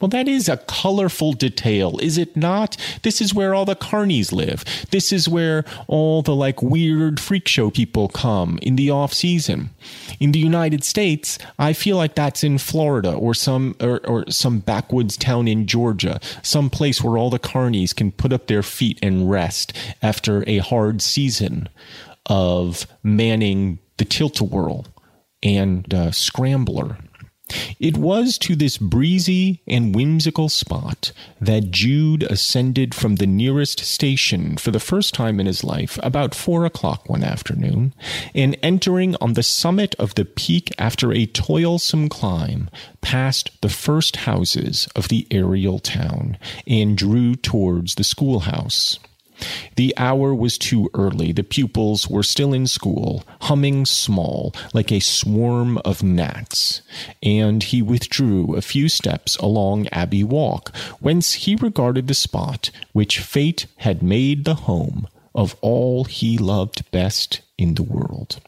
Well, 0.00 0.08
that 0.08 0.28
is 0.28 0.48
a 0.48 0.56
colorful 0.56 1.32
detail, 1.34 1.98
is 1.98 2.16
it 2.16 2.34
not? 2.34 2.76
This 3.02 3.20
is 3.20 3.34
where 3.34 3.54
all 3.54 3.66
the 3.66 3.76
carnies 3.76 4.32
live. 4.32 4.64
This 4.90 5.12
is 5.12 5.28
where 5.28 5.64
all 5.88 6.22
the 6.22 6.34
like 6.34 6.62
weird 6.62 7.20
freak 7.20 7.46
show 7.46 7.70
people 7.70 8.08
come 8.08 8.58
in 8.62 8.76
the 8.76 8.90
off 8.90 9.12
season. 9.12 9.70
In 10.18 10.32
the 10.32 10.38
United 10.38 10.84
States, 10.84 11.38
I 11.58 11.74
feel 11.74 11.98
like 11.98 12.14
that's 12.14 12.42
in 12.42 12.56
Florida 12.56 13.12
or 13.12 13.34
some 13.34 13.76
or, 13.78 14.00
or 14.06 14.24
some 14.30 14.60
backwoods 14.60 15.18
town 15.18 15.46
in 15.46 15.66
Georgia, 15.66 16.18
some 16.42 16.70
place 16.70 17.02
where 17.02 17.18
all 17.18 17.28
the 17.28 17.38
carnies 17.38 17.94
can 17.94 18.10
put 18.10 18.32
up 18.32 18.46
their 18.46 18.62
feet 18.62 18.98
and 19.02 19.30
rest 19.30 19.76
after 20.00 20.44
a 20.48 20.58
hard 20.58 21.02
season 21.02 21.68
of 22.24 22.86
manning 23.02 23.78
the 23.98 24.04
tilt-a-whirl 24.06 24.86
and 25.42 25.92
uh, 25.92 26.10
scrambler 26.10 26.96
it 27.78 27.96
was 27.96 28.38
to 28.38 28.56
this 28.56 28.78
breezy 28.78 29.60
and 29.66 29.94
whimsical 29.94 30.48
spot 30.48 31.12
that 31.40 31.70
Jude 31.70 32.22
ascended 32.24 32.94
from 32.94 33.16
the 33.16 33.26
nearest 33.26 33.80
station 33.80 34.56
for 34.56 34.70
the 34.70 34.80
first 34.80 35.14
time 35.14 35.40
in 35.40 35.46
his 35.46 35.64
life 35.64 35.98
about 36.02 36.34
four 36.34 36.64
o'clock 36.64 37.08
one 37.08 37.24
afternoon, 37.24 37.92
and 38.34 38.56
entering 38.62 39.16
on 39.20 39.34
the 39.34 39.42
summit 39.42 39.94
of 39.98 40.14
the 40.14 40.24
peak 40.24 40.72
after 40.78 41.12
a 41.12 41.26
toilsome 41.26 42.08
climb, 42.08 42.70
passed 43.00 43.50
the 43.60 43.68
first 43.68 44.16
houses 44.16 44.88
of 44.94 45.08
the 45.08 45.26
aerial 45.30 45.78
town 45.78 46.38
and 46.66 46.96
drew 46.96 47.34
towards 47.34 47.94
the 47.94 48.04
schoolhouse. 48.04 48.98
The 49.76 49.94
hour 49.96 50.34
was 50.34 50.58
too 50.58 50.90
early. 50.94 51.32
The 51.32 51.42
pupils 51.42 52.08
were 52.08 52.22
still 52.22 52.52
in 52.52 52.66
school, 52.66 53.24
humming 53.42 53.86
small, 53.86 54.54
like 54.74 54.92
a 54.92 55.00
swarm 55.00 55.78
of 55.78 56.02
gnats, 56.02 56.82
and 57.22 57.62
he 57.62 57.82
withdrew 57.82 58.54
a 58.54 58.62
few 58.62 58.88
steps 58.88 59.36
along 59.36 59.88
Abbey 59.88 60.24
Walk, 60.24 60.74
whence 61.00 61.32
he 61.32 61.56
regarded 61.56 62.06
the 62.06 62.14
spot 62.14 62.70
which 62.92 63.18
fate 63.18 63.66
had 63.76 64.02
made 64.02 64.44
the 64.44 64.54
home 64.54 65.08
of 65.34 65.56
all 65.60 66.04
he 66.04 66.36
loved 66.36 66.90
best 66.90 67.40
in 67.56 67.74
the 67.74 67.82
world. 67.82 68.40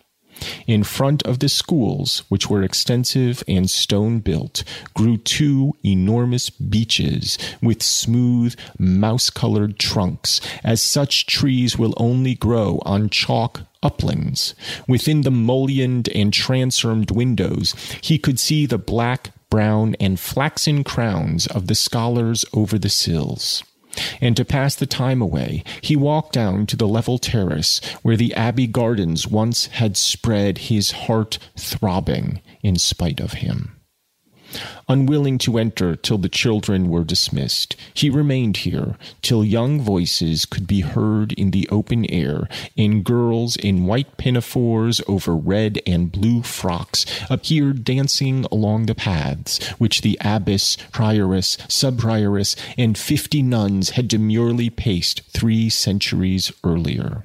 In 0.66 0.84
front 0.84 1.22
of 1.25 1.38
the 1.38 1.49
schools, 1.49 2.22
which 2.28 2.49
were 2.49 2.62
extensive 2.62 3.42
and 3.46 3.70
stone 3.70 4.20
built, 4.20 4.64
grew 4.94 5.16
two 5.16 5.75
enormous 5.84 6.50
beeches 6.50 7.38
with 7.61 7.82
smooth, 7.82 8.54
mouse 8.78 9.30
colored 9.30 9.78
trunks, 9.78 10.40
as 10.64 10.82
such 10.82 11.26
trees 11.26 11.78
will 11.78 11.94
only 11.96 12.34
grow 12.34 12.80
on 12.84 13.11
chalk 13.11 13.62
uplands. 13.82 14.54
Within 14.87 15.22
the 15.22 15.30
mullioned 15.30 16.08
and 16.14 16.32
transomed 16.32 17.11
windows, 17.11 17.75
he 18.00 18.18
could 18.18 18.38
see 18.38 18.66
the 18.66 18.78
black, 18.78 19.30
brown, 19.50 19.96
and 20.00 20.18
flaxen 20.18 20.84
crowns 20.84 21.46
of 21.49 21.66
the 21.66 21.75
scholars 21.75 22.44
over 22.54 22.78
the 22.78 22.88
sills 22.88 23.62
and 24.20 24.37
to 24.37 24.44
pass 24.44 24.75
the 24.75 24.87
time 24.87 25.20
away, 25.20 25.64
he 25.80 25.96
walked 25.96 26.32
down 26.32 26.66
to 26.66 26.76
the 26.76 26.88
level 26.88 27.18
terrace 27.18 27.80
where 28.02 28.16
the 28.16 28.34
Abbey 28.34 28.66
Gardens 28.66 29.26
once 29.26 29.66
had 29.66 29.96
spread 29.96 30.58
his 30.58 30.92
heart 30.92 31.38
throbbing 31.56 32.40
in 32.62 32.76
spite 32.76 33.20
of 33.20 33.34
him. 33.34 33.81
Unwilling 34.88 35.38
to 35.38 35.59
enter 35.59 35.97
till 35.97 36.18
the 36.18 36.28
children 36.28 36.88
were 36.88 37.04
dismissed, 37.04 37.76
he 37.94 38.11
remained 38.11 38.59
here 38.59 38.97
till 39.23 39.44
young 39.44 39.80
voices 39.80 40.44
could 40.44 40.66
be 40.66 40.80
heard 40.80 41.32
in 41.32 41.50
the 41.50 41.68
open 41.71 42.04
air, 42.11 42.49
and 42.76 43.04
girls 43.04 43.56
in 43.56 43.87
white 43.87 44.16
pinafores 44.16 45.00
over 45.06 45.35
red 45.35 45.80
and 45.87 46.12
blue 46.12 46.42
frocks 46.42 47.06
appeared 47.30 47.85
dancing 47.85 48.44
along 48.52 48.87
the 48.87 48.94
paths 48.94 49.59
which 49.78 50.02
the 50.02 50.18
abbess, 50.21 50.76
prioress, 50.92 51.56
subprioress, 51.68 52.56
and 52.76 52.99
fifty 52.99 53.42
nuns 53.42 53.90
had 53.90 54.09
demurely 54.09 54.71
paced 54.71 55.23
three 55.30 55.68
centuries 55.68 56.52
earlier. 56.64 57.25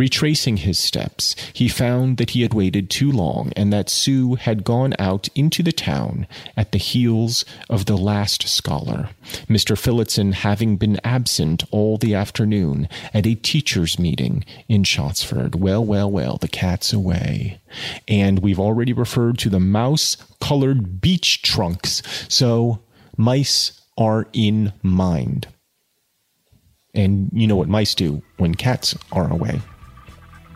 Retracing 0.00 0.56
his 0.56 0.78
steps, 0.78 1.36
he 1.52 1.68
found 1.68 2.16
that 2.16 2.30
he 2.30 2.40
had 2.40 2.54
waited 2.54 2.88
too 2.88 3.12
long 3.12 3.52
and 3.54 3.70
that 3.70 3.90
Sue 3.90 4.36
had 4.36 4.64
gone 4.64 4.94
out 4.98 5.28
into 5.34 5.62
the 5.62 5.72
town 5.72 6.26
at 6.56 6.72
the 6.72 6.78
heels 6.78 7.44
of 7.68 7.84
the 7.84 7.98
last 7.98 8.48
scholar, 8.48 9.10
Mr. 9.46 9.76
Phillotson 9.76 10.32
having 10.32 10.78
been 10.78 10.98
absent 11.04 11.64
all 11.70 11.98
the 11.98 12.14
afternoon 12.14 12.88
at 13.12 13.26
a 13.26 13.34
teachers' 13.34 13.98
meeting 13.98 14.42
in 14.70 14.84
Shottsford. 14.84 15.54
Well, 15.54 15.84
well, 15.84 16.10
well, 16.10 16.38
the 16.38 16.48
cat's 16.48 16.94
away. 16.94 17.60
And 18.08 18.38
we've 18.38 18.58
already 18.58 18.94
referred 18.94 19.36
to 19.40 19.50
the 19.50 19.60
mouse 19.60 20.16
colored 20.40 21.02
beech 21.02 21.42
trunks, 21.42 22.00
so 22.26 22.80
mice 23.18 23.78
are 23.98 24.28
in 24.32 24.72
mind. 24.82 25.48
And 26.94 27.28
you 27.34 27.46
know 27.46 27.56
what 27.56 27.68
mice 27.68 27.94
do 27.94 28.22
when 28.38 28.54
cats 28.54 28.96
are 29.12 29.30
away 29.30 29.60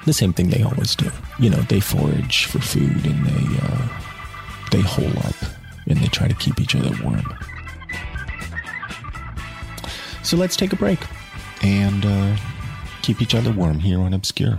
the 0.04 0.12
same 0.12 0.32
thing 0.32 0.50
they 0.50 0.62
always 0.62 0.94
do. 0.94 1.11
You 1.38 1.50
know, 1.50 1.61
they 1.62 1.80
forage 1.80 2.46
for 2.46 2.61
food 2.61 3.04
and 3.04 3.26
they 3.26 3.58
uh, 3.62 3.88
they 4.70 4.80
hole 4.80 5.18
up 5.20 5.37
and 5.87 5.99
they 5.99 6.08
try 6.08 6.28
to 6.28 6.34
keep 6.34 6.61
each 6.61 6.75
other 6.75 6.90
warm. 7.02 7.25
So 10.23 10.37
let's 10.37 10.56
take 10.56 10.73
a 10.73 10.76
break 10.76 10.99
and 11.62 12.04
uh, 12.04 12.37
keep 13.02 13.20
each 13.20 13.34
other 13.34 13.52
warm 13.52 13.78
here 13.78 14.00
on 14.00 14.14
Obscure. 14.14 14.58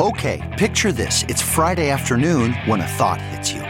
Okay, 0.00 0.56
picture 0.56 0.92
this. 0.92 1.24
It's 1.28 1.42
Friday 1.42 1.90
afternoon 1.90 2.54
when 2.64 2.80
a 2.80 2.86
thought 2.86 3.20
hits 3.20 3.52
you. 3.52 3.69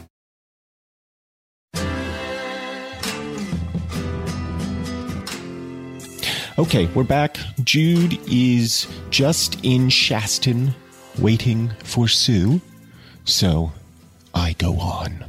Okay, 6.61 6.85
we're 6.93 7.03
back. 7.03 7.39
Jude 7.63 8.19
is 8.31 8.85
just 9.09 9.55
in 9.65 9.87
Shaston 9.87 10.75
waiting 11.17 11.71
for 11.83 12.07
Sue. 12.07 12.61
So 13.25 13.71
I 14.35 14.53
go 14.59 14.77
on. 14.77 15.25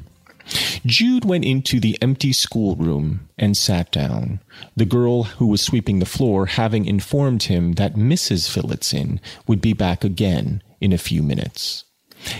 Jude 0.84 1.24
went 1.24 1.46
into 1.46 1.80
the 1.80 1.96
empty 2.02 2.34
schoolroom 2.34 3.30
and 3.38 3.56
sat 3.56 3.90
down, 3.90 4.40
the 4.76 4.84
girl 4.84 5.22
who 5.22 5.46
was 5.46 5.62
sweeping 5.62 6.00
the 6.00 6.04
floor 6.04 6.44
having 6.44 6.84
informed 6.84 7.44
him 7.44 7.72
that 7.72 7.94
Mrs. 7.94 8.50
Phillotson 8.50 9.18
would 9.46 9.62
be 9.62 9.72
back 9.72 10.04
again 10.04 10.62
in 10.82 10.92
a 10.92 10.98
few 10.98 11.22
minutes. 11.22 11.84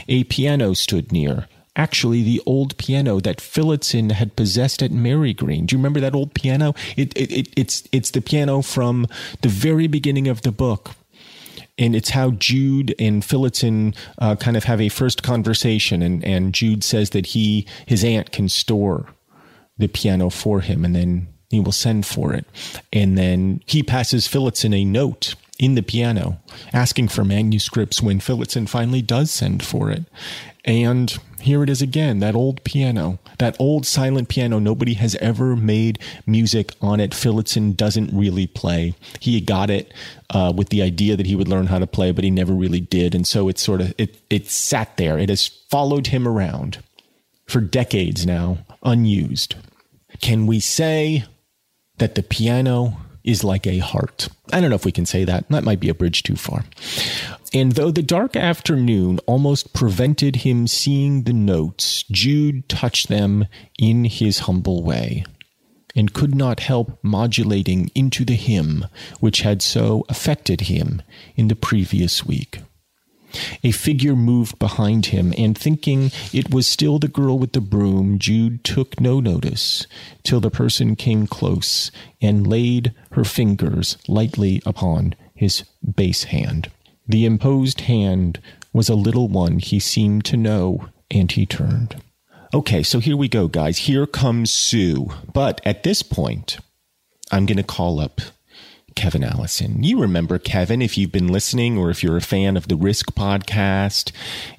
A 0.07 0.25
piano 0.25 0.75
stood 0.75 1.11
near, 1.11 1.47
actually 1.77 2.23
the 2.23 2.41
old 2.45 2.77
piano 2.77 3.21
that 3.21 3.41
Phillotson 3.41 4.11
had 4.11 4.37
possessed 4.37 4.83
at 4.83 4.91
Marygreen. 4.91 5.67
Do 5.67 5.75
you 5.75 5.79
remember 5.79 6.01
that 6.01 6.15
old 6.15 6.35
piano? 6.35 6.75
It, 6.97 7.17
it, 7.17 7.33
it, 7.33 7.49
it's 7.57 7.89
it's 7.93 8.11
the 8.11 8.21
piano 8.21 8.63
from 8.63 9.07
the 9.41 9.49
very 9.49 9.87
beginning 9.87 10.29
of 10.29 10.43
the 10.43 10.53
book. 10.53 10.91
And 11.79 11.97
it's 11.97 12.11
how 12.11 12.33
Jude 12.33 12.95
and 12.99 13.25
Phillotson 13.25 13.95
uh, 14.19 14.37
kind 14.37 14.59
of 14.59 14.65
have 14.65 14.81
a 14.81 14.91
first 14.91 15.23
conversation, 15.23 16.03
and, 16.03 16.23
and 16.23 16.53
Jude 16.53 16.85
says 16.85 17.11
that 17.11 17.27
he 17.27 17.67
his 17.87 18.05
aunt 18.05 18.31
can 18.31 18.51
store 18.51 19.07
the 19.79 19.89
piano 19.89 20.29
for 20.29 20.61
him, 20.61 20.85
and 20.85 20.95
then 20.95 21.29
he 21.51 21.61
will 21.61 21.73
send 21.73 22.05
for 22.05 22.35
it. 22.35 22.47
And 22.93 23.17
then 23.17 23.63
he 23.67 23.83
passes 23.83 24.29
Phillotson 24.29 24.75
a 24.75 24.85
note 24.85 25.35
in 25.59 25.75
the 25.75 25.83
piano 25.83 26.41
asking 26.73 27.09
for 27.09 27.25
manuscripts 27.25 28.03
when 28.03 28.21
Phillotson 28.21 28.67
finally 28.67 29.03
does 29.03 29.31
send 29.31 29.65
for 29.65 29.91
it. 29.91 30.05
And 30.65 31.17
here 31.43 31.63
it 31.63 31.71
is 31.71 31.83
again, 31.83 32.21
that 32.21 32.35
old 32.35 32.63
piano, 32.65 33.19
that 33.39 33.57
old 33.59 33.87
silent 33.87 34.29
piano. 34.29 34.59
Nobody 34.59 34.95
has 34.95 35.15
ever 35.17 35.57
made 35.57 35.99
music 36.27 36.75
on 36.81 37.01
it. 37.01 37.15
Phillotson 37.15 37.73
doesn't 37.73 38.11
really 38.13 38.47
play. 38.47 38.95
He 39.21 39.41
got 39.41 39.71
it 39.71 39.93
uh, 40.31 40.53
with 40.55 40.71
the 40.71 40.83
idea 40.83 41.17
that 41.17 41.27
he 41.27 41.37
would 41.37 41.49
learn 41.49 41.67
how 41.67 41.79
to 41.79 41.87
play, 41.87 42.13
but 42.13 42.25
he 42.25 42.31
never 42.31 42.53
really 42.53 42.81
did. 42.81 43.15
And 43.15 43.27
so 43.27 43.49
it's 43.49 43.63
sort 43.63 43.81
of, 43.81 43.95
it, 43.99 44.21
it 44.31 44.49
sat 44.49 44.97
there. 44.97 45.19
It 45.19 45.29
has 45.29 45.47
followed 45.47 46.09
him 46.09 46.27
around 46.27 46.83
for 47.47 47.61
decades 47.61 48.25
now, 48.25 48.59
unused. 48.83 49.55
Can 50.21 50.47
we 50.47 50.61
say 50.61 51.25
that 51.99 52.15
the 52.15 52.23
piano 52.23 52.97
is 53.25 53.45
like 53.45 53.67
a 53.67 53.79
heart. 53.79 54.29
I 54.53 54.61
don't 54.61 54.71
know 54.71 54.77
if 54.77 54.85
we 54.85 54.93
can 54.93 55.07
say 55.07 55.25
that. 55.25 55.49
That 55.49 55.65
might 55.65 55.81
be 55.81 55.89
a 55.89 55.95
bridge 55.95 56.23
too 56.23 56.37
far. 56.37 56.65
And 57.55 57.73
though 57.73 57.91
the 57.91 58.03
dark 58.03 58.35
afternoon 58.35 59.19
almost 59.27 59.75
prevented 59.75 60.37
him 60.37 60.67
seeing 60.67 61.25
the 61.25 61.35
notes, 61.35 62.03
Jude 62.11 62.67
touched 62.69 63.09
them 63.09 63.47
in 63.79 64.05
his 64.05 64.41
humble 64.41 64.83
way 64.83 65.25
and 65.95 66.15
could 66.15 66.35
not 66.35 66.61
help 66.61 66.99
modulating 67.03 67.91
into 67.95 68.25
the 68.25 68.37
hymn 68.37 68.87
which 69.21 69.43
had 69.43 69.61
so 69.61 70.07
affected 70.09 70.63
him 70.63 71.03
in 71.37 71.49
the 71.49 71.55
previous 71.55 72.25
week. 72.25 72.61
A 73.63 73.71
figure 73.71 74.17
moved 74.17 74.59
behind 74.59 75.07
him, 75.07 75.33
and 75.39 75.57
thinking 75.57 76.11
it 76.35 76.53
was 76.53 76.67
still 76.67 76.99
the 76.99 77.09
girl 77.09 77.39
with 77.39 77.53
the 77.53 77.63
broom, 77.63 78.19
Jude 78.19 78.63
took 78.63 79.01
no 79.01 79.21
notice 79.21 79.87
till 80.23 80.41
the 80.41 80.51
person 80.51 80.97
came 80.97 81.27
close 81.27 81.91
and 82.21 82.47
laid 82.47 82.95
her 83.13 83.25
fingers 83.25 83.97
lightly 84.07 84.63
upon 84.67 85.15
his 85.35 85.65
bass 85.83 86.25
hand. 86.25 86.71
The 87.13 87.27
imposed 87.27 87.83
hand 87.83 88.41
was 88.73 88.89
a 88.89 88.95
little 88.95 89.29
one 89.29 89.59
he 89.59 89.79
seemed 89.79 90.25
to 90.25 90.37
know, 90.39 90.89
and 91.11 91.31
he 91.31 91.45
turned. 91.45 91.97
Okay, 92.55 92.83
so 92.83 93.01
here 93.01 93.19
we 93.19 93.29
go, 93.29 93.49
guys. 93.49 93.77
Here 93.81 94.07
comes 94.07 94.51
Sue. 94.51 95.11
But 95.35 95.61
at 95.67 95.83
this 95.83 96.03
point, 96.03 96.57
I'm 97.31 97.45
going 97.45 97.59
to 97.59 97.63
call 97.63 98.01
up 98.01 98.23
Kevin 98.97 99.23
Allison. 99.23 99.83
You 99.83 100.01
remember 100.01 100.39
Kevin 100.39 100.81
if 100.81 100.97
you've 100.97 101.13
been 101.13 101.29
listening 101.29 101.77
or 101.77 101.91
if 101.91 102.03
you're 102.03 102.17
a 102.17 102.23
fan 102.23 102.57
of 102.57 102.69
the 102.69 102.77
Risk 102.77 103.13
podcast 103.13 104.11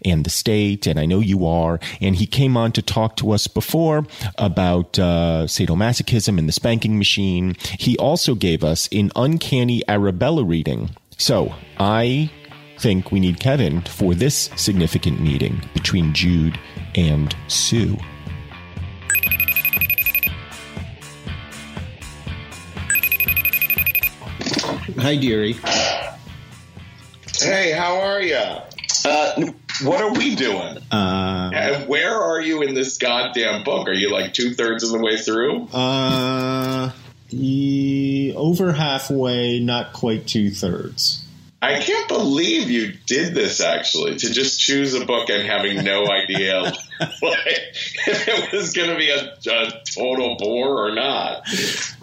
and 0.06 0.24
the 0.24 0.30
state, 0.30 0.86
and 0.86 1.00
I 1.00 1.08
know 1.08 1.22
you 1.22 1.48
are. 1.48 1.80
And 2.00 2.18
he 2.18 2.28
came 2.28 2.56
on 2.56 2.72
to 2.74 2.84
talk 2.84 3.16
to 3.16 3.32
us 3.32 3.48
before 3.48 4.06
about 4.38 5.00
uh, 5.00 5.46
sadomasochism 5.48 6.38
and 6.38 6.48
the 6.48 6.54
spanking 6.54 7.00
machine. 7.00 7.56
He 7.80 7.98
also 7.98 8.36
gave 8.36 8.64
us 8.64 8.88
an 8.92 9.12
uncanny 9.16 9.82
Arabella 9.90 10.44
reading. 10.44 10.92
So 11.18 11.56
I 11.80 12.30
think 12.84 13.14
we 13.14 13.20
need 13.22 13.40
Kevin 13.40 13.80
for 13.84 14.14
this 14.14 14.50
significant 14.58 15.22
meeting 15.22 15.62
between 15.74 16.14
Jude 16.14 16.60
and 16.96 17.34
Sue. 17.48 17.98
Hi, 25.00 25.16
dearie. 25.18 25.56
Hey, 27.40 27.72
how 27.72 28.00
are 28.00 28.22
you? 28.22 28.36
Uh, 29.06 29.52
what 29.84 30.02
are 30.02 30.14
we 30.14 30.36
doing? 30.36 30.78
Uh, 30.92 31.52
And 31.54 31.88
where 31.90 32.16
are 32.22 32.40
you 32.42 32.62
in 32.62 32.74
this 32.74 32.98
goddamn 32.98 33.64
book? 33.64 33.88
Are 33.88 33.94
you 33.94 34.12
like 34.12 34.34
two 34.34 34.54
thirds 34.54 34.84
of 34.84 34.92
the 34.92 35.00
way 35.00 35.18
through? 35.18 35.68
uh, 35.74 36.92
ye- 37.30 38.34
over 38.36 38.72
halfway, 38.74 39.60
not 39.60 39.94
quite 39.94 40.28
two 40.28 40.52
thirds. 40.52 41.26
I 41.64 41.80
can't 41.80 42.08
believe 42.10 42.70
you 42.70 42.94
did 43.06 43.34
this 43.34 43.62
actually 43.62 44.18
to 44.18 44.34
just 44.34 44.60
choose 44.60 44.94
a 44.94 45.06
book 45.06 45.30
and 45.30 45.44
having 45.44 45.84
no 45.84 46.06
idea 46.12 46.62
like, 47.00 47.14
if 47.22 48.28
it 48.28 48.52
was 48.52 48.74
going 48.74 48.90
to 48.90 48.98
be 48.98 49.10
a, 49.10 49.34
a 49.50 49.84
total 49.94 50.36
bore 50.38 50.86
or 50.86 50.94
not. 50.94 51.48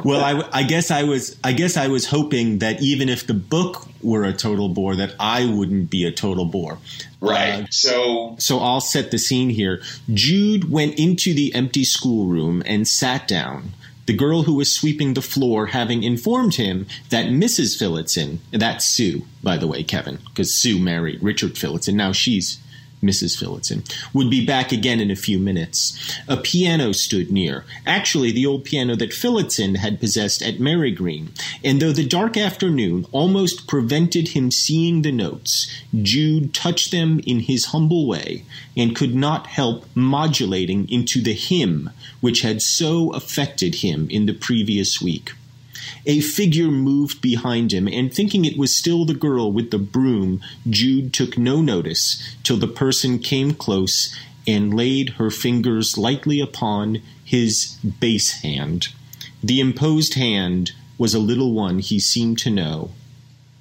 Well, 0.05 0.23
I, 0.23 0.61
I 0.61 0.63
guess 0.63 0.91
I 0.91 1.03
was 1.03 1.37
I 1.45 1.53
guess 1.53 1.77
I 1.77 1.89
was 1.89 2.07
hoping 2.07 2.59
that 2.59 2.81
even 2.81 3.09
if 3.09 3.27
the 3.27 3.35
book 3.35 3.87
were 4.03 4.25
a 4.25 4.33
total 4.33 4.69
bore, 4.69 4.97
that 4.97 5.15
I 5.21 5.45
wouldn't 5.45 5.91
be 5.91 6.07
a 6.07 6.13
total 6.13 6.47
bore. 6.47 6.79
Right. 7.21 7.65
Uh, 7.65 7.67
so 7.71 8.37
So 8.39 8.59
I'll 8.61 8.81
set 8.81 9.11
the 9.11 9.19
scene 9.19 9.51
here. 9.51 9.83
Jude 10.13 10.71
went 10.71 10.99
into 10.99 11.35
the 11.35 11.55
empty 11.55 11.85
schoolroom 11.85 12.63
and 12.65 12.89
sat 12.89 13.29
down. 13.29 13.73
The 14.11 14.17
girl 14.17 14.43
who 14.43 14.55
was 14.55 14.75
sweeping 14.75 15.15
the 15.15 15.23
floor 15.23 15.67
having 15.67 16.03
informed 16.03 16.57
him 16.57 16.89
that 17.11 17.27
Mrs. 17.27 17.79
Phillotson, 17.79 18.41
that's 18.51 18.85
Sue, 18.85 19.25
by 19.41 19.57
the 19.57 19.69
way, 19.69 19.85
Kevin, 19.85 20.19
because 20.27 20.53
Sue 20.53 20.81
married 20.81 21.23
Richard 21.23 21.57
Phillotson. 21.57 21.95
Now 21.95 22.11
she's 22.11 22.59
Mrs. 23.03 23.39
Phillotson, 23.39 23.83
would 24.13 24.29
be 24.29 24.45
back 24.45 24.73
again 24.73 25.01
in 25.01 25.11
a 25.11 25.17
few 25.17 25.39
minutes. 25.39 26.19
A 26.29 26.37
piano 26.37 26.93
stood 26.93 27.31
near, 27.33 27.65
actually 27.87 28.31
the 28.31 28.47
old 28.47 28.65
piano 28.65 28.95
that 28.97 29.15
Phillotson 29.15 29.77
had 29.77 30.01
possessed 30.01 30.43
at 30.43 30.59
Marygreen, 30.59 31.29
and 31.65 31.81
though 31.81 31.93
the 31.93 32.07
dark 32.07 32.37
afternoon 32.37 33.07
almost 33.13 33.67
prevented 33.67 34.29
him 34.29 34.51
seeing 34.51 35.03
the 35.03 35.13
notes, 35.13 35.71
Jude 36.03 36.53
touched 36.53 36.91
them 36.91 37.21
in 37.27 37.41
his 37.41 37.67
humble 37.67 38.07
way 38.07 38.45
and 38.77 38.97
could 38.97 39.15
not 39.15 39.47
help 39.47 39.87
modulating 39.95 40.89
into 40.91 41.23
the 41.23 41.35
hymn 41.35 41.91
which 42.21 42.43
had 42.43 42.61
so 42.61 43.11
affected 43.13 43.77
him 43.77 44.09
in 44.11 44.27
the 44.27 44.35
previous 44.35 45.01
week. 45.01 45.33
A 46.07 46.21
figure 46.21 46.71
moved 46.71 47.21
behind 47.21 47.73
him, 47.73 47.89
and 47.89 48.13
thinking 48.13 48.45
it 48.45 48.57
was 48.57 48.75
still 48.75 49.05
the 49.05 49.15
girl 49.15 49.53
with 49.53 49.71
the 49.71 49.79
broom, 49.79 50.41
Jude 50.69 51.13
took 51.13 51.37
no 51.37 51.61
notice 51.61 52.23
till 52.43 52.57
the 52.57 52.69
person 52.69 53.19
came 53.19 53.55
close 53.55 54.15
and 54.47 54.75
laid 54.75 55.11
her 55.11 55.31
fingers 55.31 55.97
lightly 55.99 56.41
upon 56.41 57.03
his 57.25 57.77
bass 58.01 58.41
hand. 58.43 58.89
The 59.43 59.61
imposed 59.61 60.15
hand 60.15 60.73
was 60.99 61.15
a 61.15 61.19
little 61.19 61.53
one 61.53 61.79
he 61.79 61.99
seemed 61.99 62.39
to 62.41 62.51
know, 62.51 62.91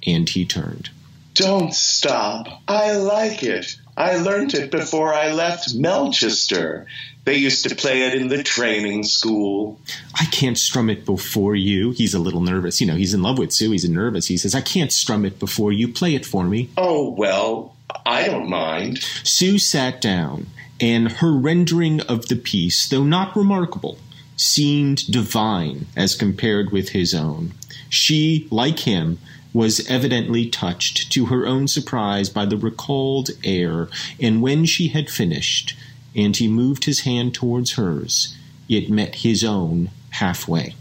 and 0.06 0.28
he 0.28 0.44
turned. 0.44 0.90
don't 1.34 1.74
stop. 1.74 2.62
I 2.68 2.96
like 2.96 3.42
it. 3.42 3.76
I 3.96 4.16
learned 4.16 4.54
it 4.54 4.70
before 4.70 5.12
I 5.12 5.32
left 5.32 5.74
Melchester. 5.74 6.86
They 7.24 7.36
used 7.36 7.68
to 7.68 7.74
play 7.74 8.02
it 8.02 8.14
in 8.14 8.28
the 8.28 8.42
training 8.42 9.04
school. 9.04 9.78
I 10.18 10.24
can't 10.26 10.56
strum 10.56 10.88
it 10.88 11.04
before 11.04 11.54
you. 11.54 11.90
He's 11.90 12.14
a 12.14 12.18
little 12.18 12.40
nervous. 12.40 12.80
You 12.80 12.86
know, 12.86 12.94
he's 12.94 13.12
in 13.12 13.22
love 13.22 13.38
with 13.38 13.52
Sue. 13.52 13.72
He's 13.72 13.88
nervous. 13.88 14.26
He 14.26 14.38
says, 14.38 14.54
I 14.54 14.62
can't 14.62 14.90
strum 14.90 15.24
it 15.24 15.38
before 15.38 15.72
you. 15.72 15.92
Play 15.92 16.14
it 16.14 16.24
for 16.24 16.44
me. 16.44 16.70
Oh, 16.78 17.10
well, 17.10 17.76
I 18.06 18.24
don't 18.26 18.48
mind. 18.48 19.02
Sue 19.22 19.58
sat 19.58 20.00
down, 20.00 20.46
and 20.80 21.12
her 21.12 21.32
rendering 21.32 22.00
of 22.00 22.28
the 22.28 22.36
piece, 22.36 22.88
though 22.88 23.04
not 23.04 23.36
remarkable, 23.36 23.98
seemed 24.40 25.06
divine 25.10 25.86
as 25.94 26.14
compared 26.14 26.72
with 26.72 26.90
his 26.90 27.14
own. 27.14 27.52
She, 27.90 28.48
like 28.50 28.80
him, 28.80 29.18
was 29.52 29.86
evidently 29.88 30.48
touched 30.48 31.12
to 31.12 31.26
her 31.26 31.46
own 31.46 31.68
surprise 31.68 32.30
by 32.30 32.46
the 32.46 32.56
recalled 32.56 33.30
air, 33.44 33.88
and 34.18 34.40
when 34.40 34.64
she 34.64 34.88
had 34.88 35.10
finished, 35.10 35.76
and 36.16 36.36
he 36.36 36.48
moved 36.48 36.84
his 36.84 37.00
hand 37.00 37.34
towards 37.34 37.72
hers, 37.72 38.36
it 38.68 38.88
met 38.88 39.16
his 39.16 39.44
own 39.44 39.90
halfway. 40.10 40.74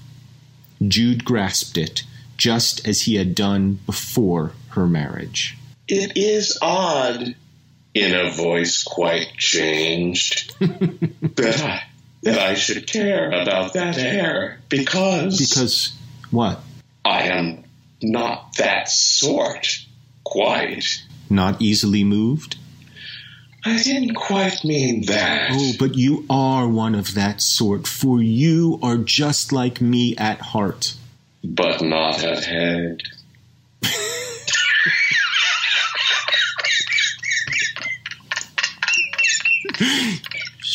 Jude 0.88 1.26
grasped 1.26 1.78
it, 1.78 2.04
just 2.38 2.88
as 2.88 3.02
he 3.02 3.16
had 3.16 3.36
done 3.36 3.80
before 3.86 4.54
her 4.70 4.88
marriage. 4.88 5.58
It 5.88 6.16
is 6.16 6.58
odd, 6.62 7.36
in 7.94 8.16
a 8.16 8.32
voice 8.32 8.84
quite 8.84 9.34
changed, 9.38 10.54
that 10.60 11.62
I 11.62 11.89
that 12.24 12.40
I 12.40 12.56
should 12.56 12.88
care 12.88 13.28
about 13.28 13.74
that 13.74 13.96
hair 13.96 14.60
because 14.70 15.38
Because 15.38 15.94
what? 16.32 16.60
I 17.06 17.24
am 17.24 17.64
not 18.02 18.56
that 18.58 18.90
sort. 18.90 19.86
Quite. 20.24 21.04
Not 21.30 21.62
easily 21.62 22.04
moved? 22.04 22.58
I 23.66 23.82
didn't 23.82 24.16
quite 24.16 24.64
mean 24.64 25.06
that. 25.08 25.50
Oh, 25.52 25.72
but 25.80 25.96
you 25.96 26.26
are 26.30 26.68
one 26.68 26.96
of 26.96 27.14
that 27.16 27.42
sort, 27.42 27.88
for 27.88 28.22
you 28.22 28.80
are 28.82 28.98
just 28.98 29.52
like 29.52 29.82
me 29.82 30.16
at 30.18 30.40
heart. 30.40 30.94
But 31.44 31.82
not 31.82 32.24
at 32.24 32.46
head. 32.46 33.02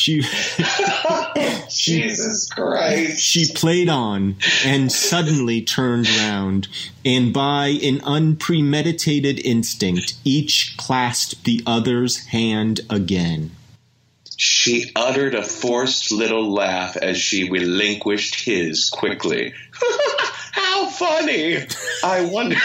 She 0.05 0.21
Jesus 1.71 2.51
Christ. 2.51 3.23
she 3.23 3.51
played 3.55 3.89
on 3.89 4.37
and 4.63 4.93
suddenly 4.93 5.63
turned 5.63 6.11
round, 6.19 6.69
and 7.07 7.33
by 7.33 7.69
an 7.83 8.03
unpremeditated 8.05 9.39
instinct, 9.39 10.13
each 10.23 10.77
clasped 10.77 11.45
the 11.45 11.63
other's 11.67 12.27
hand 12.27 12.83
again. 12.91 13.53
She 14.37 14.93
uttered 14.95 15.35
a 15.35 15.43
forced 15.43 16.13
little 16.13 16.53
laugh 16.53 16.99
as 16.99 17.17
she 17.17 17.49
relinquished 17.49 18.45
his 18.45 18.91
quickly. 18.91 19.55
How 20.53 20.87
funny! 20.91 21.67
I 22.05 22.27
wonder. 22.27 22.57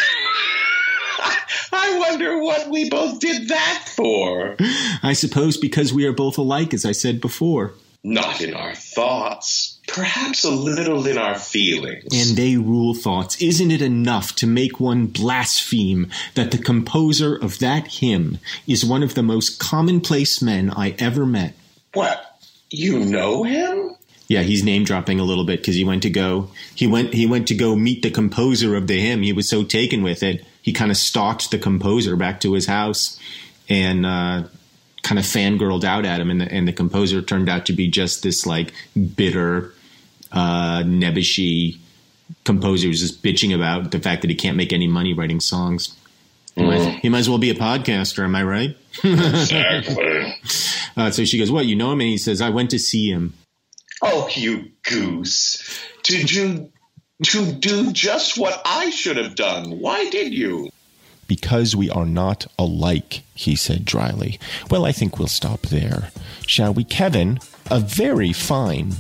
I 2.00 2.12
wonder 2.12 2.42
what 2.42 2.70
we 2.70 2.90
both 2.90 3.20
did 3.20 3.50
that 3.50 3.92
for. 3.96 4.56
I 5.04 5.14
suppose 5.14 5.58
because 5.58 5.94
we 5.94 6.06
are 6.06 6.14
both 6.14 6.38
alike, 6.38 6.74
as 6.74 6.86
I 6.86 6.94
said 6.94 7.20
before. 7.20 7.74
Not 8.04 8.40
in 8.40 8.54
our 8.54 8.74
thoughts, 8.74 9.78
perhaps 9.88 10.46
a 10.46 10.50
little 10.50 11.06
in 11.06 11.18
our 11.18 11.38
feelings. 11.38 12.06
And 12.14 12.38
they 12.38 12.56
rule 12.56 12.94
thoughts. 12.94 13.42
Isn't 13.42 13.72
it 13.72 13.82
enough 13.82 14.34
to 14.38 14.48
make 14.48 14.80
one 14.80 15.08
blaspheme 15.08 16.08
that 16.36 16.52
the 16.52 16.58
composer 16.58 17.36
of 17.36 17.60
that 17.60 17.88
hymn 17.88 18.40
is 18.66 18.86
one 18.86 19.04
of 19.04 19.16
the 19.16 19.24
most 19.24 19.60
commonplace 19.60 20.42
men 20.42 20.70
I 20.72 20.96
ever 21.00 21.26
met? 21.26 21.56
what? 21.94 22.26
You 22.70 23.00
know 23.00 23.44
him? 23.44 23.96
Yeah, 24.30 24.44
he's 24.44 24.64
name 24.64 24.84
dropping 24.84 25.20
a 25.20 25.24
little 25.24 25.44
bit 25.44 25.60
because 25.60 25.74
he 25.74 25.84
went 25.84 26.04
to 26.04 26.10
go 26.12 26.52
he 26.76 26.86
went 26.86 27.16
he 27.16 27.26
went 27.26 27.48
to 27.48 27.56
go 27.56 27.76
meet 27.76 28.04
the 28.04 28.12
composer 28.12 28.76
of 28.76 28.86
the 28.86 29.02
hymn. 29.02 29.24
He 29.24 29.34
was 29.34 29.50
so 29.50 29.64
taken 29.64 30.04
with 30.04 30.22
it, 30.22 30.46
he 30.70 30.74
kind 30.74 30.92
of 30.92 30.98
stalked 30.98 31.50
the 31.50 31.58
composer 31.58 32.16
back 32.16 32.40
to 32.42 32.54
his 32.54 32.68
house 32.68 33.20
and 33.70 34.06
uh, 34.06 34.44
kind 35.02 35.18
of 35.18 35.26
fangirled 35.26 35.84
out 35.84 36.06
at 36.06 36.22
him. 36.22 36.30
And 36.30 36.42
the, 36.42 36.52
and 36.52 36.68
the 36.68 36.74
composer 36.74 37.24
turned 37.24 37.50
out 37.50 37.66
to 37.66 37.74
be 37.74 37.88
just 37.88 38.22
this 38.22 38.46
like 38.46 38.72
bitter, 39.16 39.74
uh, 40.32 40.84
nebbishy 40.84 41.80
composer 42.44 42.86
who's 42.86 43.00
just 43.00 43.24
bitching 43.24 43.56
about 43.56 43.90
the 43.90 43.98
fact 43.98 44.22
that 44.22 44.30
he 44.30 44.36
can't 44.36 44.56
make 44.56 44.72
any 44.72 44.88
money 44.88 45.12
writing 45.12 45.40
songs. 45.40 45.98
He, 46.54 46.64
might, 46.64 47.00
he 47.00 47.10
might 47.10 47.20
as 47.20 47.30
well 47.30 47.40
be 47.40 47.50
a 47.50 47.56
podcaster, 47.56 48.24
am 48.24 48.36
I 48.36 48.44
right? 48.44 48.78
Exactly. 49.04 50.36
Uh, 50.98 51.10
so 51.10 51.24
she 51.24 51.38
goes, 51.38 51.50
"What? 51.50 51.66
You 51.66 51.78
know 51.78 51.94
him?" 51.94 52.02
And 52.02 52.10
he 52.10 52.18
says, 52.18 52.42
"I 52.42 52.50
went 52.50 52.72
to 52.72 52.80
see 52.80 53.10
him." 53.10 53.34
oh, 54.02 54.28
you 54.34 54.72
goose. 54.84 55.80
Did 56.04 56.30
you 56.30 56.72
to 57.24 57.52
do 57.52 57.92
just 57.92 58.38
what 58.38 58.62
I 58.66 58.90
should 58.90 59.18
have 59.18 59.36
done? 59.36 59.80
Why 59.80 60.10
did 60.10 60.34
you? 60.34 60.70
Because 61.28 61.76
we 61.76 61.90
are 61.90 62.06
not 62.06 62.48
alike, 62.58 63.22
he 63.36 63.56
said 63.56 63.86
dryly. 63.86 64.40
Well, 64.72 64.86
I 64.86 64.92
think 64.92 65.20
we'll 65.20 65.28
stop 65.28 65.62
there. 65.64 66.12
Shall 66.48 66.74
we, 66.74 66.84
Kevin? 66.84 67.40
A 67.70 67.80
very 67.80 68.34
fine 68.34 68.94